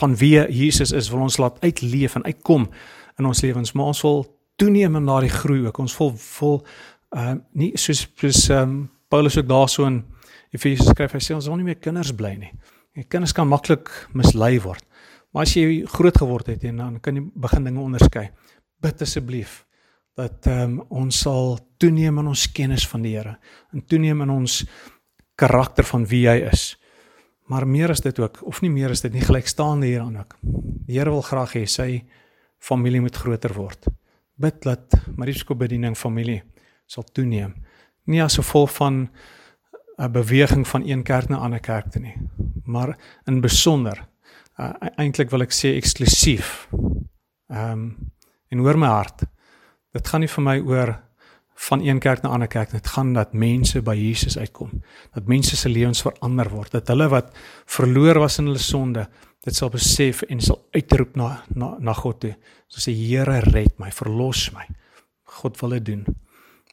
van 0.00 0.14
wie 0.16 0.38
Jesus 0.48 0.94
is, 0.96 1.10
wil 1.12 1.26
ons 1.26 1.36
laat 1.36 1.58
uitleef 1.60 2.14
en 2.16 2.24
uitkom 2.24 2.62
in 3.20 3.26
ons 3.28 3.42
lewens, 3.44 3.74
maar 3.76 3.90
ons 3.92 4.00
wil 4.00 4.22
toeneem 4.56 4.96
in 4.96 5.08
daardie 5.08 5.32
groei 5.32 5.66
ook. 5.66 5.78
Ons 5.78 5.96
wil 5.98 6.14
vol 6.16 6.56
uh 7.16 7.34
nie 7.52 7.72
soos 7.76 8.06
soos 8.16 8.46
um 8.54 8.88
Paulus 9.10 9.36
ook 9.36 9.48
daarso 9.50 9.84
in 9.84 10.04
Efesië 10.54 10.88
skryf, 10.88 11.12
hy 11.12 11.20
sê 11.22 11.34
ons 11.34 11.48
wil 11.50 11.58
nie 11.60 11.68
meer 11.68 11.80
kinders 11.82 12.14
bly 12.16 12.32
nie. 12.38 12.52
Die 12.96 13.04
kinders 13.04 13.34
kan 13.36 13.48
maklik 13.50 13.90
mislei 14.16 14.56
word. 14.62 14.84
Maar 15.30 15.46
as 15.46 15.54
jy 15.54 15.84
groot 15.86 16.16
geword 16.16 16.50
het 16.50 16.64
en 16.66 16.76
dan 16.82 17.00
kan 17.00 17.18
jy 17.18 17.24
begin 17.34 17.64
dinge 17.68 17.80
onderskei. 17.80 18.30
Bid 18.82 19.02
asseblief 19.02 19.64
dat 20.18 20.46
um 20.50 20.80
ons 20.90 21.20
sal 21.24 21.58
toeneem 21.80 22.18
in 22.18 22.30
ons 22.32 22.48
kennis 22.52 22.86
van 22.90 23.04
die 23.06 23.14
Here 23.16 23.36
en 23.72 23.84
toeneem 23.86 24.24
in 24.26 24.32
ons 24.34 24.64
karakter 25.38 25.86
van 25.86 26.04
wie 26.10 26.26
hy 26.28 26.40
is. 26.50 26.74
Maar 27.50 27.66
meer 27.66 27.94
as 27.94 28.02
dit 28.04 28.18
ook 28.20 28.42
of 28.46 28.60
nie 28.62 28.70
meer 28.70 28.90
as 28.90 29.04
dit 29.06 29.14
nie 29.14 29.24
gelykstaande 29.24 29.86
hieraan 29.86 30.18
ook. 30.20 30.36
Die 30.42 30.98
Here 30.98 31.14
wil 31.14 31.24
graag 31.26 31.54
hê 31.56 31.64
sy 31.66 32.04
familie 32.60 33.00
moet 33.00 33.16
groter 33.16 33.54
word. 33.56 33.88
Bid 34.40 34.62
dat 34.66 34.98
Marisko 35.16 35.54
bediening 35.54 35.96
familie 35.96 36.42
sal 36.90 37.06
toeneem. 37.06 37.54
Nie 38.10 38.22
as 38.24 38.38
gevolg 38.40 38.74
van 38.76 39.08
'n 39.98 40.12
beweging 40.12 40.66
van 40.66 40.82
een 40.88 41.02
kerk 41.02 41.28
na 41.28 41.36
'n 41.36 41.44
ander 41.44 41.60
kerk 41.60 41.90
toe 41.92 42.02
nie, 42.02 42.16
maar 42.64 42.98
in 43.26 43.40
besonder 43.40 44.09
uh, 44.60 44.72
eintlik 44.96 45.30
wil 45.30 45.46
ek 45.46 45.54
sê 45.56 45.74
eksklusief. 45.78 46.68
Ehm 47.50 47.72
um, 47.72 47.84
en 48.50 48.58
hoor 48.58 48.74
my 48.82 48.88
hart. 48.90 49.22
Dit 49.94 50.08
gaan 50.10 50.24
nie 50.24 50.30
vir 50.30 50.42
my 50.42 50.56
oor 50.66 50.90
van 51.68 51.84
een 51.86 52.00
kerk 52.02 52.22
na 52.22 52.28
'n 52.28 52.32
ander 52.32 52.48
kerk, 52.48 52.70
dit 52.70 52.86
gaan 52.86 53.12
dat 53.12 53.32
mense 53.32 53.82
by 53.82 53.94
Jesus 53.94 54.38
uitkom. 54.38 54.82
Dat 55.14 55.26
mense 55.26 55.56
se 55.56 55.68
lewens 55.68 56.02
verander 56.02 56.48
word, 56.50 56.70
dat 56.70 56.88
hulle 56.88 57.08
wat 57.08 57.36
verloor 57.66 58.18
was 58.18 58.38
in 58.38 58.44
hulle 58.44 58.58
sonde, 58.58 59.08
dit 59.40 59.56
sal 59.56 59.70
besef 59.70 60.22
en 60.22 60.40
sal 60.40 60.66
uitroep 60.70 61.16
na 61.16 61.42
na 61.54 61.76
na 61.78 61.92
God 61.92 62.20
toe. 62.20 62.34
So 62.66 62.80
sê 62.80 62.94
Here 62.94 63.40
red 63.40 63.78
my, 63.78 63.90
verlos 63.90 64.50
my. 64.52 64.66
God 65.22 65.60
wil 65.60 65.70
dit 65.70 65.84
doen. 65.84 66.06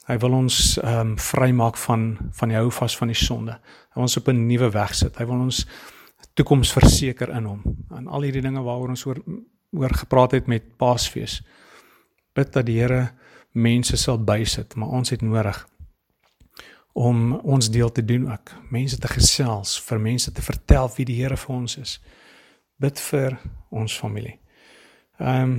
Hy 0.08 0.18
wil 0.18 0.34
ons 0.34 0.78
ehm 0.78 1.00
um, 1.00 1.18
vrymaak 1.18 1.78
van 1.78 2.18
van 2.32 2.50
die 2.50 2.58
hou 2.58 2.72
vas 2.72 2.98
van 2.98 3.08
die 3.08 3.26
sonde. 3.26 3.52
Hy 3.92 3.94
wil 3.94 4.08
ons 4.08 4.18
op 4.18 4.28
'n 4.28 4.48
nuwe 4.48 4.70
weg 4.72 4.96
sit. 4.96 5.18
Hy 5.18 5.26
wil 5.26 5.40
ons 5.40 5.68
toekoms 6.38 6.72
verseker 6.74 7.32
in 7.36 7.48
hom. 7.50 7.64
En 7.98 8.08
al 8.08 8.28
hierdie 8.28 8.44
dinge 8.46 8.62
waaroor 8.64 8.94
ons 8.96 9.06
oor 9.10 9.24
oor 9.78 9.94
gepraat 9.94 10.32
het 10.32 10.46
met 10.48 10.64
Paasfees. 10.80 11.42
Bid 12.34 12.54
dat 12.54 12.66
die 12.66 12.78
Here 12.80 13.10
mense 13.52 13.98
sal 13.98 14.18
bysit, 14.24 14.76
maar 14.76 14.94
ons 14.96 15.10
het 15.12 15.22
nodig 15.22 15.66
om 16.98 17.34
ons 17.36 17.68
deel 17.70 17.92
te 17.92 18.06
doen 18.06 18.32
ook. 18.32 18.54
Mense 18.74 18.98
te 18.98 19.10
gesels, 19.12 19.76
vir 19.86 20.00
mense 20.02 20.32
te 20.32 20.42
vertel 20.42 20.90
wie 20.96 21.06
die 21.06 21.20
Here 21.20 21.38
vir 21.38 21.56
ons 21.56 21.78
is 21.78 21.98
bid 22.82 23.00
vir 23.10 23.38
ons 23.74 23.98
familie. 23.98 24.38
Ehm 25.20 25.44
um, 25.44 25.58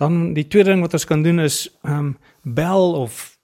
dan 0.00 0.32
die 0.34 0.46
tweede 0.50 0.72
ding 0.72 0.80
wat 0.82 0.94
ons 0.96 1.04
kan 1.06 1.22
doen 1.22 1.38
is 1.44 1.68
ehm 1.84 1.98
um, 1.98 2.08
bel 2.42 2.94
of 2.98 3.38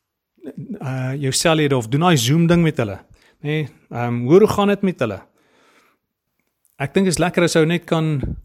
uh 0.80 1.12
jou 1.14 1.32
selflede 1.32 1.76
of 1.76 1.88
doen 1.88 2.06
daai 2.06 2.16
Zoom 2.16 2.46
ding 2.46 2.62
met 2.62 2.76
hulle. 2.76 2.98
Nê? 3.40 3.48
Nee, 3.48 3.68
ehm 3.90 4.14
um, 4.14 4.26
hoe 4.28 4.48
gaan 4.48 4.72
dit 4.72 4.82
met 4.82 5.04
hulle? 5.04 5.20
Ek 6.78 6.94
dink 6.94 7.10
is 7.10 7.18
lekker 7.18 7.42
as 7.42 7.56
ou 7.58 7.66
net 7.66 7.86
kan 7.90 8.36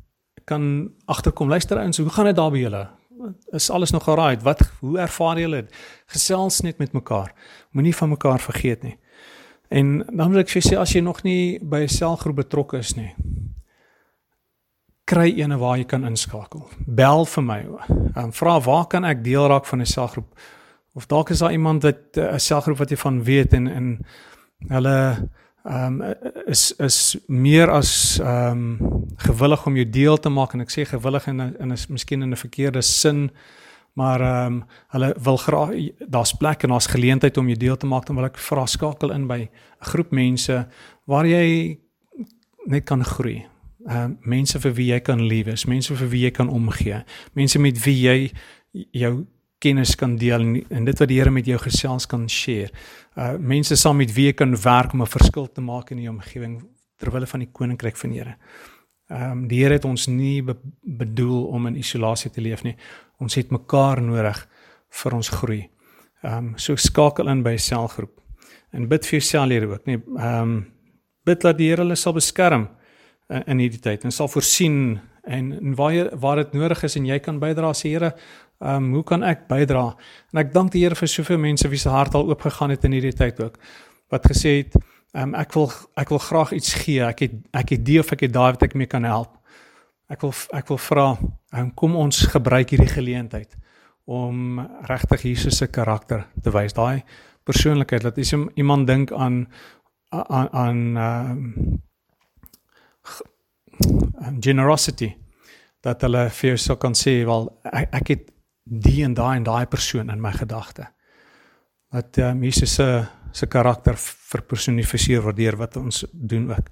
kan 0.50 0.64
agterkom. 1.08 1.48
Luister 1.48 1.80
ouens, 1.80 1.98
hoe 1.98 2.10
gaan 2.10 2.28
dit 2.28 2.36
daar 2.36 2.52
by 2.52 2.60
julle? 2.60 2.82
Is 3.56 3.70
alles 3.72 3.94
nog 3.96 4.08
alraai? 4.10 4.42
Wat 4.44 4.60
hoe 4.82 4.98
ervaar 5.00 5.40
julle 5.40 5.62
dit? 5.62 5.78
Gesels 6.12 6.60
net 6.66 6.82
met 6.82 6.92
mekaar. 6.92 7.32
Moenie 7.72 7.96
van 7.96 8.10
mekaar 8.10 8.42
vergeet 8.44 8.84
nie. 8.84 8.98
En 9.70 10.02
dan 10.10 10.34
wil 10.34 10.42
ek 10.42 10.52
vir 10.52 10.66
sê 10.66 10.76
as 10.78 10.92
jy 10.92 11.02
nog 11.02 11.24
nie 11.24 11.60
by 11.62 11.86
'n 11.86 11.90
selgroep 11.90 12.36
betrokke 12.36 12.78
is 12.78 12.96
nie, 12.96 13.14
kry 15.06 15.30
ene 15.40 15.58
waar 15.58 15.78
jy 15.78 15.86
kan 15.86 16.06
inskakel. 16.06 16.68
Bel 16.88 17.26
vir 17.26 17.44
my. 17.44 17.60
Ehm 18.16 18.32
vra 18.32 18.60
waar 18.60 18.86
kan 18.88 19.06
ek 19.06 19.24
deel 19.24 19.48
raak 19.48 19.66
van 19.66 19.82
'n 19.82 19.86
selgroep? 19.86 20.36
Of 20.96 21.08
dalk 21.08 21.30
is 21.30 21.40
daar 21.40 21.52
iemand 21.52 21.84
wat 21.84 22.18
'n 22.18 22.40
selgroep 22.40 22.78
wat 22.78 22.90
jy 22.90 22.98
van 22.98 23.24
weet 23.24 23.54
en 23.54 23.68
en 23.68 24.06
hulle 24.68 25.30
ehm 25.64 26.02
um, 26.02 26.16
is 26.46 26.72
is 26.78 27.18
meer 27.28 27.72
as 27.72 28.20
ehm 28.20 28.80
um, 28.82 29.06
gewillig 29.16 29.66
om 29.66 29.76
jou 29.76 29.90
deel 29.90 30.18
te 30.20 30.30
maak 30.30 30.54
en 30.54 30.62
ek 30.62 30.72
sê 30.72 30.86
gewillig 30.86 31.28
in 31.28 31.42
'n 31.42 31.56
in 31.60 31.72
'n 31.72 31.78
miskien 31.90 32.22
in 32.22 32.32
'n 32.32 32.44
verkeerde 32.46 32.82
sin 32.82 33.32
maar 33.94 34.22
ehm 34.22 34.54
um, 34.54 34.64
hulle 34.88 35.16
wil 35.24 35.38
graag 35.38 35.70
daar's 36.10 36.34
plek 36.34 36.64
en 36.64 36.70
daar's 36.70 36.88
geleentheid 36.88 37.38
om 37.38 37.48
jou 37.48 37.58
deel 37.58 37.78
te 37.78 37.88
maak 37.88 38.06
dan 38.06 38.16
wil 38.16 38.26
ek 38.26 38.38
vra 38.38 38.66
skakel 38.66 39.12
in 39.12 39.28
by 39.28 39.40
'n 39.40 39.50
groep 39.80 40.12
mense 40.12 40.68
waar 41.06 41.26
jy 41.26 41.80
net 42.66 42.84
kan 42.84 43.04
groei 43.04 43.46
uh 43.88 44.08
mense 44.22 44.60
vir 44.60 44.74
wie 44.78 44.88
jy 44.92 45.00
kan 45.00 45.22
lief 45.28 45.48
is, 45.48 45.66
mense 45.68 45.96
vir 45.96 46.10
wie 46.10 46.24
jy 46.24 46.32
kan 46.32 46.50
omgee, 46.50 47.04
mense 47.36 47.60
met 47.60 47.80
wie 47.84 47.98
jy 48.00 48.18
jou 48.96 49.26
kennis 49.64 49.96
kan 49.96 50.16
deel 50.20 50.44
en, 50.44 50.56
en 50.70 50.86
dit 50.86 51.00
wat 51.00 51.10
die 51.10 51.20
Here 51.20 51.32
met 51.32 51.48
jou 51.48 51.58
gesels 51.60 52.08
kan 52.08 52.28
share. 52.30 52.72
Uh 53.16 53.36
mense 53.38 53.76
saam 53.76 53.98
met 53.98 54.14
wie 54.14 54.26
jy 54.26 54.34
kan 54.34 54.56
werk 54.56 54.94
om 54.94 55.02
'n 55.02 55.08
verskil 55.08 55.52
te 55.52 55.62
maak 55.62 55.92
in 55.92 55.98
die 55.98 56.10
omgewing 56.10 56.64
terwyl 56.98 57.20
hulle 57.20 57.28
van 57.28 57.40
die 57.40 57.52
koninkryk 57.52 57.98
van 57.98 58.10
die 58.10 58.20
Here. 58.20 58.36
Ehm 59.10 59.32
um, 59.32 59.48
die 59.48 59.62
Here 59.62 59.74
het 59.74 59.86
ons 59.86 60.08
nie 60.08 60.42
be 60.42 60.56
bedoel 60.82 61.46
om 61.46 61.68
in 61.68 61.76
isolasie 61.76 62.32
te 62.32 62.42
leef 62.42 62.64
nie. 62.64 62.76
Ons 63.20 63.36
het 63.36 63.52
mekaar 63.52 64.02
nodig 64.02 64.48
vir 64.90 65.14
ons 65.14 65.30
groei. 65.30 65.70
Ehm 66.24 66.38
um, 66.38 66.54
so 66.58 66.76
skakel 66.76 67.30
in 67.30 67.44
by 67.44 67.54
'n 67.54 67.60
selgroep 67.60 68.22
en 68.72 68.88
bid 68.88 69.06
vir 69.06 69.20
jouself 69.20 69.50
hier 69.50 69.68
ook, 69.70 69.86
nee. 69.86 70.02
Ehm 70.18 70.42
um, 70.42 70.66
bid 71.26 71.42
dat 71.42 71.58
die 71.58 71.70
Here 71.70 71.82
hulle 71.82 71.96
sal 71.96 72.14
beskerm 72.14 72.70
in 73.30 73.60
hierdie 73.60 73.82
tyd 73.82 74.04
en 74.04 74.12
sal 74.12 74.28
voorsien 74.28 75.00
en, 75.24 75.52
en 75.54 75.76
waar 75.76 75.94
jy, 75.94 76.10
waar 76.20 76.36
dit 76.36 76.54
nodig 76.54 76.84
is 76.84 76.96
en 76.96 77.06
jy 77.06 77.20
kan 77.20 77.40
bydra 77.40 77.72
sê 77.74 77.94
Here, 77.94 78.14
ehm 78.60 78.84
um, 78.84 78.94
hoe 78.94 79.04
kan 79.04 79.24
ek 79.24 79.48
bydra? 79.48 79.96
En 80.34 80.40
ek 80.40 80.54
dank 80.54 80.72
die 80.72 80.84
Here 80.84 80.96
vir 80.96 81.08
soveel 81.08 81.38
mense 81.38 81.68
wie 81.70 81.80
se 81.80 81.90
hart 81.90 82.16
al 82.16 82.30
oopgegaan 82.30 82.70
het 82.70 82.84
in 82.84 82.92
hierdie 82.92 83.16
tyd 83.16 83.40
ook 83.42 83.58
wat 84.14 84.28
gesê 84.30 84.58
het 84.62 84.76
ehm 85.14 85.34
um, 85.34 85.36
ek 85.36 85.54
wil 85.54 85.72
ek 85.96 86.10
wil 86.10 86.20
graag 86.20 86.52
iets 86.52 86.74
gee. 86.74 87.02
Ek 87.04 87.20
het 87.20 87.34
ek 87.54 87.76
het 87.76 87.86
die 87.86 88.00
of 88.00 88.12
ek 88.12 88.28
het 88.28 88.34
daai 88.34 88.52
wat 88.54 88.64
ek 88.64 88.76
mee 88.76 88.88
kan 88.88 89.04
help. 89.04 89.36
Ek 90.10 90.22
wil 90.22 90.34
ek 90.54 90.68
wil 90.70 90.78
vra, 90.78 91.08
um, 91.58 91.72
kom 91.74 91.96
ons 91.96 92.26
gebruik 92.34 92.70
hierdie 92.70 92.92
geleentheid 92.92 93.58
om 94.06 94.60
regtig 94.90 95.22
Jesus 95.24 95.58
se 95.58 95.68
karakter 95.68 96.28
te 96.44 96.52
wys. 96.52 96.74
Daai 96.74 97.04
persoonlikheid 97.44 98.06
as 98.06 98.34
iemand 98.56 98.88
dink 98.88 99.12
aan 99.12 99.48
aan 100.10 100.50
aan 100.52 100.98
ehm 100.98 101.32
um, 101.32 101.82
generosity 104.40 105.16
dat 105.84 106.02
hulle 106.06 106.30
vir 106.30 106.54
jou 106.54 106.58
sou 106.58 106.78
kan 106.80 106.94
sê 106.96 107.24
wel 107.28 107.50
ek, 107.68 107.88
ek 108.00 108.12
het 108.14 108.30
die 108.64 109.04
en 109.04 109.14
daai 109.14 109.38
en 109.38 109.44
daai 109.44 109.66
persoon 109.68 110.10
in 110.10 110.22
my 110.22 110.32
gedagte. 110.32 110.88
Dat 111.92 112.18
ehm 112.18 112.38
um, 112.38 112.44
Jesus 112.44 112.74
se 112.74 113.06
se 113.32 113.48
karakter 113.48 113.98
verpersonifiseer 113.98 115.22
word 115.22 115.38
deur 115.38 115.58
wat 115.58 115.76
ons 115.78 116.06
doen 116.12 116.50
ook. 116.52 116.70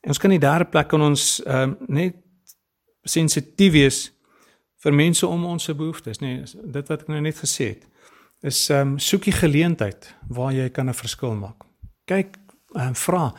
En 0.00 0.12
ons 0.12 0.18
kan 0.18 0.30
die 0.30 0.38
derde 0.38 0.64
plek 0.64 0.88
kan 0.88 1.02
ons 1.02 1.42
ehm 1.44 1.70
um, 1.70 1.76
net 1.88 2.16
sensitief 3.04 3.72
wees 3.72 4.12
vir 4.84 4.92
mense 4.92 5.26
om 5.26 5.44
ons 5.44 5.64
se 5.64 5.74
behoeftes, 5.74 6.20
nê. 6.20 6.36
Nee, 6.36 6.70
dit 6.72 6.88
wat 6.88 7.02
ek 7.02 7.08
nou 7.08 7.20
net 7.20 7.36
gesê 7.40 7.74
het. 7.74 7.84
Is 8.42 8.68
ehm 8.70 8.94
um, 8.94 8.98
soek 8.98 9.24
die 9.24 9.36
geleentheid 9.36 10.14
waar 10.28 10.52
jy 10.52 10.68
kan 10.70 10.88
'n 10.88 10.94
verskil 10.94 11.34
maak. 11.34 11.64
Kyk 12.04 12.36
en 12.74 12.90
uh, 12.90 12.94
vra 12.94 13.32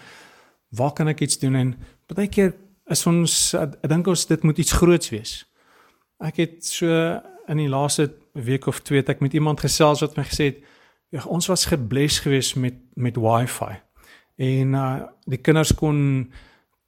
waar 0.70 0.94
kan 0.94 1.08
ek 1.08 1.22
iets 1.22 1.40
doen 1.40 1.56
en 1.56 1.76
baie 2.08 2.28
keer 2.28 2.54
is 2.92 3.06
ons 3.06 3.54
ek 3.54 3.88
dink 3.90 4.08
ons 4.08 4.26
dit 4.26 4.44
moet 4.44 4.58
iets 4.58 4.72
groots 4.72 5.10
wees. 5.10 5.46
Ek 6.20 6.38
het 6.38 6.66
so 6.66 6.88
in 7.48 7.58
die 7.58 7.70
laaste 7.70 8.14
week 8.32 8.66
of 8.66 8.82
twee 8.82 9.00
het 9.00 9.10
ek 9.10 9.20
met 9.20 9.34
iemand 9.34 9.60
gesels 9.60 10.02
wat 10.02 10.18
my 10.18 10.24
gesê 10.24 10.50
het 10.52 10.64
ja, 11.14 11.24
ons 11.26 11.48
was 11.48 11.66
gebless 11.66 12.20
geweest 12.20 12.56
met 12.56 12.76
met 12.94 13.16
wifi. 13.16 13.80
En 14.36 14.74
uh 14.74 15.04
die 15.26 15.42
kinders 15.42 15.74
kon 15.74 16.32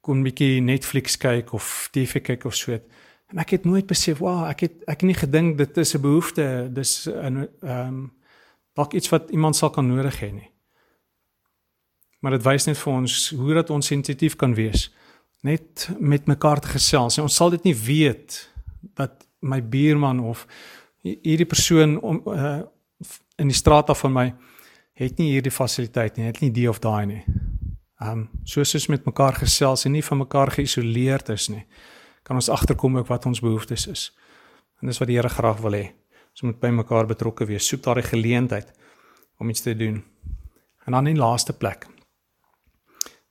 kon 0.01 0.19
'n 0.19 0.23
bietjie 0.23 0.61
Netflix 0.61 1.17
kyk 1.17 1.53
of 1.53 1.89
TV 1.91 2.21
kyk 2.21 2.45
of 2.45 2.55
so. 2.55 2.79
En 3.27 3.37
ek 3.37 3.49
het 3.49 3.65
nooit 3.65 3.87
besef, 3.87 4.17
wow, 4.17 4.47
ek 4.47 4.59
het 4.59 4.83
ek 4.87 5.01
het 5.01 5.09
nie 5.09 5.19
gedink 5.19 5.57
dit 5.57 5.77
is 5.77 5.95
'n 5.95 6.01
behoefte, 6.01 6.69
dis 6.73 7.07
'n 7.07 7.47
ehm 7.61 7.87
um, 7.87 8.13
dalk 8.73 8.93
iets 8.93 9.09
wat 9.09 9.29
iemand 9.29 9.55
sal 9.55 9.69
kan 9.69 9.87
nodig 9.87 10.19
hê 10.21 10.31
nie. 10.31 10.51
Maar 12.19 12.31
dit 12.31 12.43
wys 12.43 12.65
net 12.65 12.77
vir 12.77 12.93
ons 12.93 13.29
hoe 13.29 13.53
dat 13.53 13.69
ons 13.69 13.85
sensitief 13.85 14.35
kan 14.35 14.53
wees 14.53 14.93
net 15.41 15.89
met 15.99 16.25
mekaar 16.25 16.59
te 16.59 16.67
gesels. 16.67 17.17
En 17.17 17.23
ons 17.23 17.35
sal 17.35 17.49
dit 17.49 17.63
nie 17.63 17.75
weet 17.75 18.49
dat 18.93 19.26
my 19.39 19.61
buurman 19.61 20.19
of 20.19 20.45
hierdie 21.01 21.45
persoon 21.45 21.99
om 22.01 22.21
uh, 22.25 22.61
in 23.37 23.51
die 23.51 23.57
straat 23.57 23.89
af 23.89 23.99
van 24.05 24.13
my 24.13 24.27
het 24.97 25.19
nie 25.21 25.31
hierdie 25.35 25.53
fasiliteit 25.53 26.17
nie, 26.17 26.25
het 26.25 26.41
nie 26.41 26.51
die 26.51 26.69
of 26.69 26.81
daai 26.83 27.05
nie. 27.05 27.21
Ehm 28.01 28.11
um, 28.11 28.23
soos 28.45 28.73
ons 28.77 28.87
met 28.93 29.05
mekaar 29.05 29.37
gesels 29.37 29.85
en 29.85 29.91
nie 29.91 30.03
van 30.05 30.17
mekaar 30.17 30.51
geïsoleerd 30.53 31.29
is 31.33 31.47
nie, 31.49 31.63
kan 32.23 32.37
ons 32.37 32.49
agterkom 32.49 32.97
ook 32.97 33.07
wat 33.07 33.25
ons 33.25 33.41
behoeftes 33.41 33.87
is. 33.87 34.11
En 34.81 34.89
dis 34.89 34.99
wat 35.01 35.09
die 35.09 35.17
Here 35.17 35.29
graag 35.29 35.61
wil 35.61 35.73
hê. 35.73 35.85
Ons 36.37 36.45
moet 36.45 36.59
by 36.61 36.69
mekaar 36.69 37.09
betrokke 37.09 37.45
wees, 37.49 37.65
soek 37.65 37.81
daardie 37.85 38.05
geleentheid 38.05 38.73
om 39.41 39.49
iets 39.49 39.61
te 39.61 39.73
doen. 39.75 40.03
En 40.85 40.93
dan 40.93 41.07
in 41.07 41.17
laaste 41.17 41.53
plek 41.53 41.87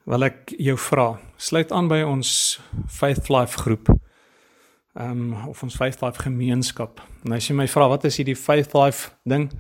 wil 0.07 0.23
ek 0.23 0.53
jou 0.63 0.77
vra, 0.79 1.17
sluit 1.37 1.73
aan 1.75 1.89
by 1.91 2.03
ons 2.07 2.61
Faith 2.87 3.31
Life 3.31 3.59
groep 3.59 3.91
ehm 4.97 5.33
um, 5.33 5.49
of 5.49 5.63
ons 5.63 5.77
Faith 5.77 6.01
Life 6.01 6.23
gemeenskap. 6.23 7.01
En 7.25 7.33
as 7.37 7.49
jy 7.49 7.55
my 7.55 7.67
vra 7.69 7.89
wat 7.89 8.05
is 8.09 8.17
hierdie 8.17 8.37
Faith 8.37 8.75
Life 8.75 9.11
ding? 9.29 9.51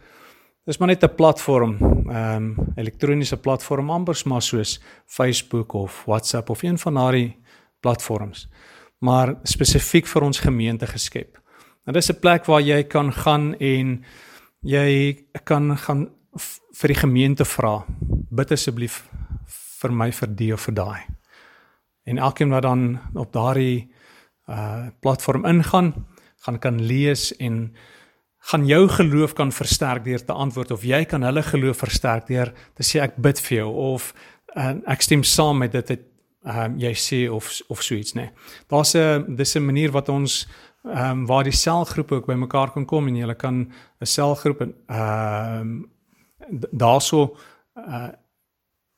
Dis 0.66 0.78
maar 0.78 0.88
net 0.88 1.04
'n 1.04 1.14
platform, 1.14 1.76
ehm 2.08 2.36
um, 2.36 2.72
elektroniese 2.76 3.36
platform 3.36 3.90
amper 3.90 4.22
maar 4.24 4.42
soos 4.42 4.80
Facebook 5.06 5.72
of 5.72 6.04
WhatsApp 6.06 6.50
of 6.50 6.62
een 6.62 6.78
van 6.78 6.94
daardie 6.94 7.36
platforms. 7.80 8.48
Maar 8.98 9.34
spesifiek 9.42 10.06
vir 10.06 10.22
ons 10.22 10.40
gemeente 10.40 10.86
geskep. 10.86 11.38
Nou 11.84 11.92
dis 11.92 12.10
'n 12.10 12.20
plek 12.20 12.46
waar 12.46 12.60
jy 12.60 12.82
kan 12.82 13.12
gaan 13.12 13.54
en 13.54 14.04
jy 14.60 15.24
kan 15.44 15.76
gaan 15.76 16.10
vir 16.72 16.88
die 16.88 17.00
gemeente 17.00 17.44
vra. 17.44 17.84
Bid 18.30 18.52
asseblief 18.52 19.08
vir 19.80 19.92
my 19.92 20.12
vir 20.12 20.28
die 20.28 20.52
of 20.52 20.60
vir 20.60 20.74
daai. 20.74 21.00
En 22.06 22.18
elkeen 22.18 22.50
wat 22.50 22.62
dan 22.62 22.98
op 23.14 23.32
daardie 23.32 23.90
uh 24.48 24.88
platform 25.00 25.44
ingaan, 25.44 25.94
gaan 26.44 26.58
kan 26.58 26.80
lees 26.82 27.36
en 27.36 27.74
gaan 28.50 28.66
jou 28.66 28.88
geloof 28.88 29.32
kan 29.34 29.52
versterk 29.52 30.04
deur 30.04 30.24
te 30.24 30.32
antwoord 30.32 30.70
of 30.70 30.84
jy 30.86 31.04
kan 31.04 31.22
hulle 31.26 31.42
geloof 31.42 31.82
versterk 31.82 32.28
deur 32.28 32.52
te 32.74 32.86
sê 32.86 33.00
ek 33.02 33.16
bid 33.18 33.40
vir 33.42 33.56
jou 33.58 33.70
of 33.94 34.12
uh, 34.54 34.74
ek 34.86 35.02
stem 35.02 35.24
saam 35.26 35.64
met 35.64 35.72
dit 35.72 35.96
het 35.96 36.04
ehm 36.46 36.76
um, 36.76 36.78
jy 36.78 36.92
sê 36.94 37.18
of 37.26 37.48
of 37.68 37.82
so 37.82 37.96
iets 37.98 38.14
nê. 38.14 38.28
Nee. 38.28 38.30
Daar's 38.70 38.94
'n 38.94 39.34
dis 39.36 39.56
'n 39.56 39.66
manier 39.66 39.90
wat 39.90 40.08
ons 40.08 40.46
ehm 40.84 41.10
um, 41.10 41.26
waar 41.26 41.44
die 41.44 41.52
selgroepe 41.52 42.14
ook 42.14 42.26
bymekaar 42.26 42.70
kan 42.70 42.84
kom 42.84 43.08
en 43.08 43.16
jy 43.16 43.34
kan 43.34 43.72
'n 44.00 44.06
selgroep 44.06 44.60
en 44.60 44.74
ehm 44.86 45.60
um, 45.60 45.90
daarso 46.70 47.36
uh 47.74 48.10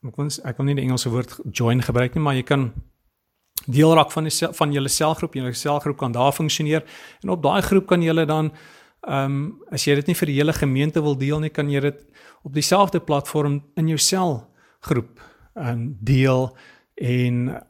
ek 0.07 0.15
kon 0.15 0.31
ek 0.45 0.57
kon 0.57 0.67
nie 0.67 0.75
die 0.75 0.85
Engelse 0.85 1.11
woord 1.11 1.41
join 1.51 1.83
gebruik 1.83 2.15
nie, 2.15 2.23
maar 2.23 2.35
jy 2.35 2.43
kan 2.43 2.73
deel 3.67 3.95
raak 3.95 4.13
van 4.13 4.29
die 4.29 4.49
van 4.61 4.73
julle 4.73 4.89
selgroep, 4.89 5.35
julle 5.35 5.53
selgroep 5.53 5.99
kan 5.99 6.13
daar 6.13 6.33
funksioneer 6.33 6.85
en 7.23 7.31
op 7.35 7.43
daai 7.43 7.63
groep 7.63 7.87
kan 7.87 8.03
julle 8.03 8.27
dan 8.27 8.53
ehm 9.09 9.25
um, 9.25 9.63
as 9.71 9.85
jy 9.87 9.95
dit 9.95 10.07
nie 10.11 10.19
vir 10.19 10.27
die 10.27 10.39
hele 10.41 10.53
gemeente 10.53 11.01
wil 11.01 11.15
deel 11.17 11.41
nie, 11.41 11.51
kan 11.51 11.71
jy 11.71 11.81
dit 11.81 12.01
op 12.43 12.55
dieselfde 12.55 13.01
platform 13.01 13.63
in 13.77 13.89
jou 13.89 13.99
selgroep 13.99 15.21
ehm 15.55 15.69
um, 15.69 15.97
deel 16.01 16.57
en 16.97 17.63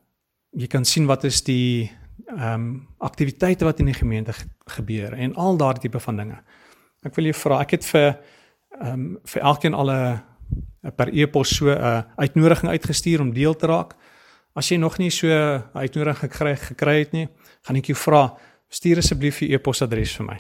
jy 0.57 0.67
kan 0.67 0.85
sien 0.85 1.07
wat 1.07 1.25
is 1.25 1.43
die 1.45 1.91
ehm 2.29 2.55
um, 2.55 2.89
aktiwiteite 2.99 3.65
wat 3.65 3.81
in 3.81 3.93
die 3.93 3.99
gemeente 3.99 4.33
gebeur 4.67 5.13
en 5.13 5.35
al 5.35 5.57
daardie 5.57 5.89
tipe 5.89 6.01
van 6.01 6.17
dinge. 6.17 6.41
Ek 7.07 7.15
wil 7.15 7.31
jou 7.31 7.35
vra, 7.35 7.61
ek 7.63 7.79
het 7.79 7.87
vir 7.93 8.09
ehm 8.81 8.93
um, 8.93 9.19
vir 9.25 9.43
elkeen 9.43 9.75
al 9.75 9.91
'n 9.91 10.93
per 10.97 11.09
e-pos 11.13 11.57
so 11.57 11.71
'n 11.71 12.05
uitnodiging 12.17 12.71
uitgestuur 12.71 13.21
om 13.21 13.33
deel 13.33 13.57
te 13.57 13.67
raak. 13.67 13.95
As 14.59 14.73
jy 14.73 14.79
nog 14.83 14.99
nie 14.99 15.11
so 15.11 15.29
'n 15.29 15.63
uitnodiging 15.75 16.31
gekry 16.31 16.57
gekry 16.57 16.99
het 16.99 17.13
nie, 17.13 17.29
gaan 17.63 17.77
ek 17.77 17.87
jou 17.87 17.97
vra, 17.97 18.37
stuur 18.69 18.99
asseblief 18.99 19.41
jou 19.41 19.53
e-posadres 19.53 20.17
vir 20.17 20.27
my. 20.27 20.39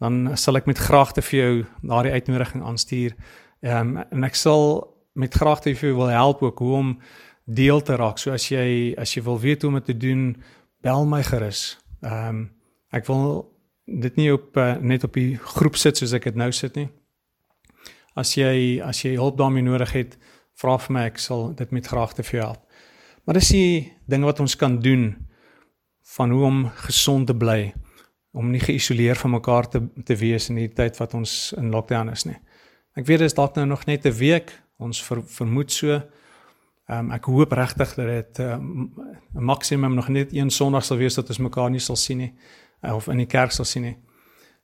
Dan 0.00 0.36
sal 0.36 0.56
ek 0.56 0.66
met 0.66 0.78
graagte 0.78 1.22
vir 1.22 1.40
jou 1.40 1.66
daardie 1.82 2.12
uitnodiging 2.12 2.62
aanstuur. 2.64 3.14
Ehm 3.62 3.96
um, 3.96 4.04
en 4.10 4.24
ek 4.24 4.34
sal 4.34 4.96
met 5.14 5.34
graagte 5.34 5.74
vir 5.74 5.90
jou 5.90 5.96
wil 5.96 6.08
help 6.08 6.42
ook 6.42 6.58
hoe 6.58 6.76
om 6.76 6.98
deel 7.44 7.80
te 7.80 7.96
raak. 7.96 8.18
So 8.18 8.32
as 8.32 8.48
jy 8.48 8.94
as 8.98 9.14
jy 9.14 9.22
wil 9.22 9.38
weet 9.38 9.62
hoe 9.62 9.70
om 9.70 9.74
dit 9.74 9.84
te 9.84 9.96
doen, 9.96 10.42
bel 10.82 11.06
my 11.06 11.22
gerus. 11.22 11.78
Ehm 12.02 12.28
um, 12.28 12.50
ek 12.92 13.06
wil 13.06 13.52
dit 13.86 14.16
nie 14.16 14.32
op 14.32 14.56
uh, 14.56 14.76
net 14.80 15.04
op 15.04 15.14
die 15.14 15.36
groep 15.36 15.76
sit 15.76 15.96
soos 15.96 16.12
ek 16.12 16.24
dit 16.24 16.34
nou 16.34 16.52
sit 16.52 16.76
nie. 16.76 16.88
As 18.16 18.34
jy 18.34 18.80
as 18.82 19.02
jy 19.04 19.16
hulp 19.16 19.36
daarmee 19.38 19.62
nodig 19.62 19.92
het, 19.92 20.18
vra 20.56 20.78
vir 20.78 20.92
my, 20.92 21.04
ek 21.10 21.18
sal 21.18 21.52
dit 21.54 21.70
met 21.70 21.86
graagte 21.86 22.22
vir 22.22 22.38
jou 22.38 22.46
help. 22.46 22.66
Maar 23.30 23.38
dis 23.38 23.52
die 23.54 23.92
ding 24.10 24.24
wat 24.26 24.40
ons 24.42 24.56
kan 24.58 24.80
doen 24.82 25.12
van 26.16 26.30
hoe 26.30 26.44
om 26.44 26.64
gesond 26.74 27.26
te 27.26 27.34
bly 27.38 27.72
om 28.34 28.48
nie 28.50 28.58
geïsoleer 28.58 29.14
van 29.20 29.30
mekaar 29.30 29.68
te 29.70 29.80
te 30.04 30.16
wees 30.18 30.48
in 30.50 30.56
die 30.58 30.72
tyd 30.74 30.96
wat 30.98 31.14
ons 31.14 31.34
in 31.54 31.68
lockdown 31.70 32.10
is 32.10 32.24
nie. 32.26 32.34
Ek 32.98 33.06
weet 33.06 33.22
dit 33.22 33.30
is 33.30 33.36
dalk 33.38 33.54
nou 33.54 33.68
nog 33.70 33.84
net 33.86 34.06
'n 34.06 34.18
week, 34.18 34.50
ons 34.78 35.02
ver, 35.02 35.22
vermoed 35.22 35.70
so. 35.70 35.92
Ehm 35.92 36.98
um, 36.98 37.12
ek 37.12 37.24
hoop 37.24 37.52
regtig 37.52 37.94
dat 37.94 38.06
dit 38.06 38.38
'n 38.38 38.42
um, 38.42 38.92
maksimum 39.32 39.94
nog 39.94 40.08
net 40.08 40.34
een 40.34 40.50
Sondag 40.50 40.84
sal 40.84 40.96
wees 40.96 41.14
dat 41.14 41.28
ons 41.28 41.38
mekaar 41.38 41.70
nie 41.70 41.80
sal 41.80 41.96
sien 41.96 42.18
nie 42.18 42.34
uh, 42.82 42.94
of 42.94 43.06
in 43.06 43.16
die 43.16 43.30
kerk 43.30 43.52
sal 43.52 43.64
sien 43.64 43.82
nie. 43.82 43.96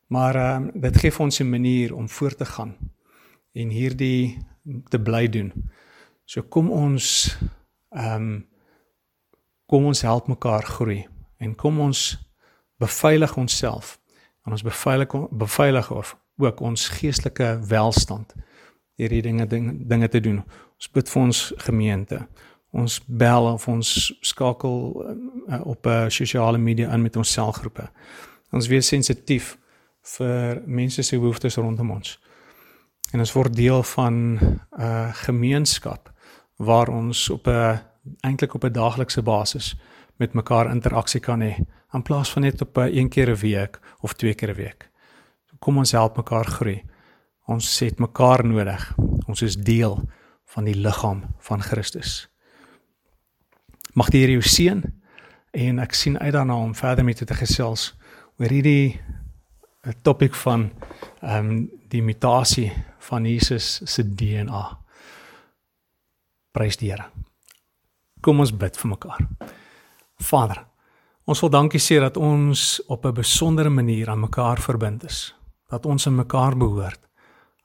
Maar 0.06 0.34
ehm 0.34 0.62
um, 0.62 0.80
dit 0.80 0.96
gee 0.96 1.10
vir 1.10 1.24
ons 1.24 1.40
'n 1.40 1.50
manier 1.50 1.94
om 1.94 2.08
voort 2.08 2.38
te 2.38 2.44
gaan 2.44 2.74
en 3.52 3.68
hierdie 3.68 4.38
te 4.88 4.98
bly 4.98 5.28
doen. 5.28 5.52
So 6.24 6.42
kom 6.42 6.70
ons 6.70 7.38
ehm 7.90 8.22
um, 8.22 8.46
kom 9.66 9.84
ons 9.84 10.02
help 10.02 10.26
mekaar 10.28 10.64
groei 10.64 11.06
en 11.38 11.54
kom 11.54 11.80
ons 11.80 12.16
beveilig 12.78 13.36
onsself 13.36 13.98
en 14.46 14.52
ons 14.52 14.62
beveilig 14.62 15.14
beveilig 15.30 15.90
ook 16.36 16.60
ons 16.60 16.88
geestelike 16.88 17.58
welstand 17.68 18.34
hierdie 18.96 19.22
dinge 19.22 19.46
ding, 19.46 19.88
dinge 19.88 20.08
te 20.08 20.20
doen. 20.20 20.40
Ons 20.76 20.90
bid 20.92 21.10
vir 21.12 21.22
ons 21.22 21.40
gemeente. 21.66 22.20
Ons 22.76 22.98
bel 23.06 23.48
of 23.52 23.66
ons 23.68 23.90
skakel 24.24 24.76
uh, 25.02 25.60
op 25.64 25.86
'n 25.86 25.90
uh, 26.06 26.08
sosiale 26.08 26.58
media 26.58 26.92
in 26.92 27.02
met 27.02 27.16
ons 27.16 27.32
selgroepe. 27.32 27.88
Ons 28.52 28.66
wees 28.66 28.86
sensitief 28.86 29.58
vir 30.16 30.62
mense 30.66 31.02
se 31.02 31.18
behoeftes 31.18 31.56
rondom 31.56 31.90
ons. 31.90 32.18
En 33.12 33.20
ons 33.20 33.32
word 33.32 33.56
deel 33.56 33.82
van 33.82 34.14
'n 34.14 34.60
uh, 34.78 35.14
gemeenskap 35.14 36.12
waar 36.56 36.88
ons 36.88 37.30
op 37.30 37.46
'n 37.46 37.80
eintlik 38.20 38.54
op 38.54 38.64
'n 38.64 38.72
daaglikse 38.72 39.22
basis 39.22 39.76
met 40.16 40.32
mekaar 40.32 40.70
interaksie 40.70 41.20
kan 41.20 41.40
hê 41.40 41.54
in 41.92 42.02
plaas 42.02 42.32
van 42.32 42.42
net 42.42 42.60
op 42.60 42.78
'n 42.78 42.96
een 42.98 43.08
keer 43.08 43.30
'n 43.30 43.40
week 43.40 43.80
of 44.00 44.12
twee 44.12 44.34
keer 44.34 44.50
'n 44.50 44.54
week. 44.54 44.90
Kom 45.58 45.78
ons 45.78 45.92
help 45.92 46.16
mekaar 46.16 46.44
groei. 46.44 46.84
Ons 47.46 47.78
het 47.78 47.98
mekaar 47.98 48.44
nodig. 48.44 48.94
Ons 49.26 49.42
is 49.42 49.56
deel 49.56 50.08
van 50.44 50.64
die 50.64 50.74
liggaam 50.74 51.24
van 51.38 51.62
Christus. 51.62 52.28
Mag 53.92 54.10
die 54.10 54.20
Here 54.20 54.32
jou 54.32 54.42
seën 54.42 54.82
en 55.50 55.78
ek 55.78 55.92
sien 55.92 56.18
uit 56.18 56.32
daarna 56.32 56.54
om 56.54 56.74
verder 56.74 57.04
met 57.04 57.26
te 57.26 57.34
gesels 57.34 57.94
oor 58.38 58.48
hierdie 58.48 59.00
'n 59.86 59.88
eh, 59.88 59.92
topik 60.02 60.34
van 60.34 60.70
ehm 61.22 61.50
um, 61.50 61.70
die 61.88 62.00
imitasie 62.00 62.72
van 62.98 63.24
Jesus 63.24 63.80
se 63.84 64.14
DNA. 64.14 64.78
Prys 66.52 66.76
die 66.76 66.90
Here. 66.90 67.25
Kom 68.26 68.40
ons 68.42 68.50
bid 68.50 68.74
vir 68.74 68.90
mekaar. 68.90 69.20
Vader, 70.26 70.64
ons 71.30 71.40
wil 71.44 71.50
dankie 71.54 71.78
sê 71.78 72.00
dat 72.02 72.16
ons 72.18 72.80
op 72.90 73.06
'n 73.06 73.14
besondere 73.14 73.70
manier 73.70 74.10
aan 74.10 74.20
mekaar 74.20 74.58
verbind 74.58 75.04
is. 75.04 75.34
Dat 75.70 75.86
ons 75.86 76.06
aan 76.06 76.16
mekaar 76.16 76.56
behoort 76.56 77.00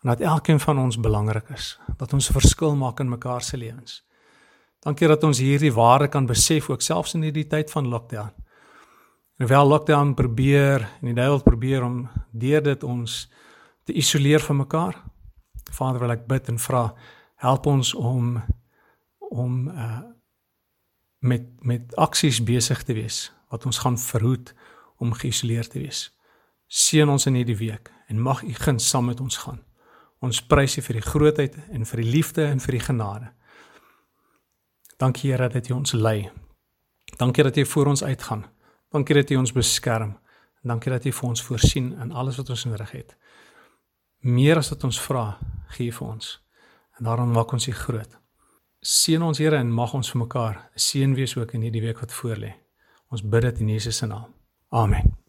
en 0.04 0.10
dat 0.10 0.22
elkeen 0.22 0.60
van 0.60 0.78
ons 0.78 1.00
belangrik 1.00 1.50
is, 1.50 1.80
dat 1.98 2.14
ons 2.14 2.30
'n 2.30 2.34
verskil 2.34 2.76
maak 2.76 3.00
in 3.00 3.10
mekaar 3.10 3.42
se 3.42 3.58
lewens. 3.58 4.04
Dankie 4.80 5.08
dat 5.08 5.24
ons 5.24 5.40
hierdie 5.40 5.74
waarde 5.74 6.08
kan 6.08 6.26
besef 6.26 6.70
ook 6.70 6.82
selfs 6.82 7.14
in 7.14 7.22
hierdie 7.22 7.48
tyd 7.48 7.72
van 7.72 7.88
lockdown. 7.88 8.32
Hoewel 9.38 9.68
lockdown 9.68 10.14
probeer 10.14 10.82
en 11.02 11.06
die 11.06 11.14
duiwel 11.14 11.44
probeer 11.44 11.84
om 11.84 12.10
deur 12.32 12.62
dit 12.62 12.84
ons 12.84 13.30
te 13.84 13.94
isoleer 13.94 14.40
van 14.40 14.58
mekaar. 14.58 15.04
Vader, 15.72 16.00
wil 16.00 16.12
ek 16.12 16.28
bid 16.28 16.48
en 16.50 16.60
vra, 16.60 16.94
help 17.36 17.66
ons 17.66 17.94
om 17.94 18.44
om 19.20 19.68
uh 19.68 20.21
met 21.22 21.46
met 21.62 21.96
aksies 21.96 22.42
besig 22.44 22.84
te 22.84 22.94
wees 22.98 23.30
wat 23.54 23.66
ons 23.66 23.78
gaan 23.84 23.98
verhoed 24.00 24.54
om 24.98 25.14
geïsoleer 25.14 25.68
te 25.68 25.80
wees. 25.80 26.10
Seën 26.68 27.10
ons 27.10 27.26
in 27.26 27.38
hierdie 27.38 27.58
week 27.58 27.92
en 28.08 28.22
mag 28.22 28.44
U 28.44 28.54
guns 28.54 28.90
saam 28.90 29.06
met 29.06 29.22
ons 29.22 29.38
gaan. 29.38 29.62
Ons 30.22 30.42
prys 30.42 30.78
U 30.78 30.82
vir 30.86 31.00
die 31.00 31.06
grootheid 31.06 31.58
en 31.70 31.86
vir 31.86 32.02
die 32.02 32.10
liefde 32.10 32.46
en 32.46 32.62
vir 32.64 32.78
die 32.78 32.86
genade. 32.86 33.32
Dankie 34.98 35.32
Here 35.32 35.50
dat 35.50 35.70
U 35.70 35.74
ons 35.74 35.94
lei. 35.94 36.30
Dankie 37.18 37.44
dat 37.44 37.58
U 37.58 37.66
vir 37.66 37.92
ons 37.94 38.04
uitgaan. 38.04 38.46
Dankie 38.92 39.16
dat 39.16 39.32
U 39.32 39.42
ons 39.42 39.54
beskerm. 39.54 40.16
Dankie 40.64 40.94
dat 40.94 41.06
U 41.06 41.12
vir 41.12 41.30
ons 41.30 41.44
voorsien 41.44 41.92
in 42.02 42.12
alles 42.12 42.38
wat 42.38 42.50
ons 42.50 42.66
nodig 42.66 42.92
het. 42.92 43.18
Meer 44.22 44.62
as 44.62 44.70
wat 44.70 44.84
ons 44.84 45.02
vra, 45.02 45.38
gee 45.78 45.94
vir 45.94 46.08
ons. 46.08 46.34
En 47.00 47.10
daarom 47.10 47.34
maak 47.34 47.54
ons 47.54 47.68
U 47.68 47.74
groot. 47.74 48.21
Seën 48.82 49.22
ons 49.22 49.38
Here 49.38 49.60
en 49.62 49.70
mag 49.70 49.92
ons 49.94 50.08
vir 50.10 50.20
mekaar 50.24 50.56
seën 50.74 51.14
wees 51.14 51.36
ook 51.38 51.54
in 51.54 51.68
hierdie 51.68 51.84
week 51.84 52.02
wat 52.02 52.16
voorlê. 52.18 52.56
Ons 53.14 53.22
bid 53.22 53.46
dit 53.46 53.60
in 53.62 53.70
Jesus 53.76 54.02
se 54.02 54.10
naam. 54.10 54.34
Amen. 54.74 55.21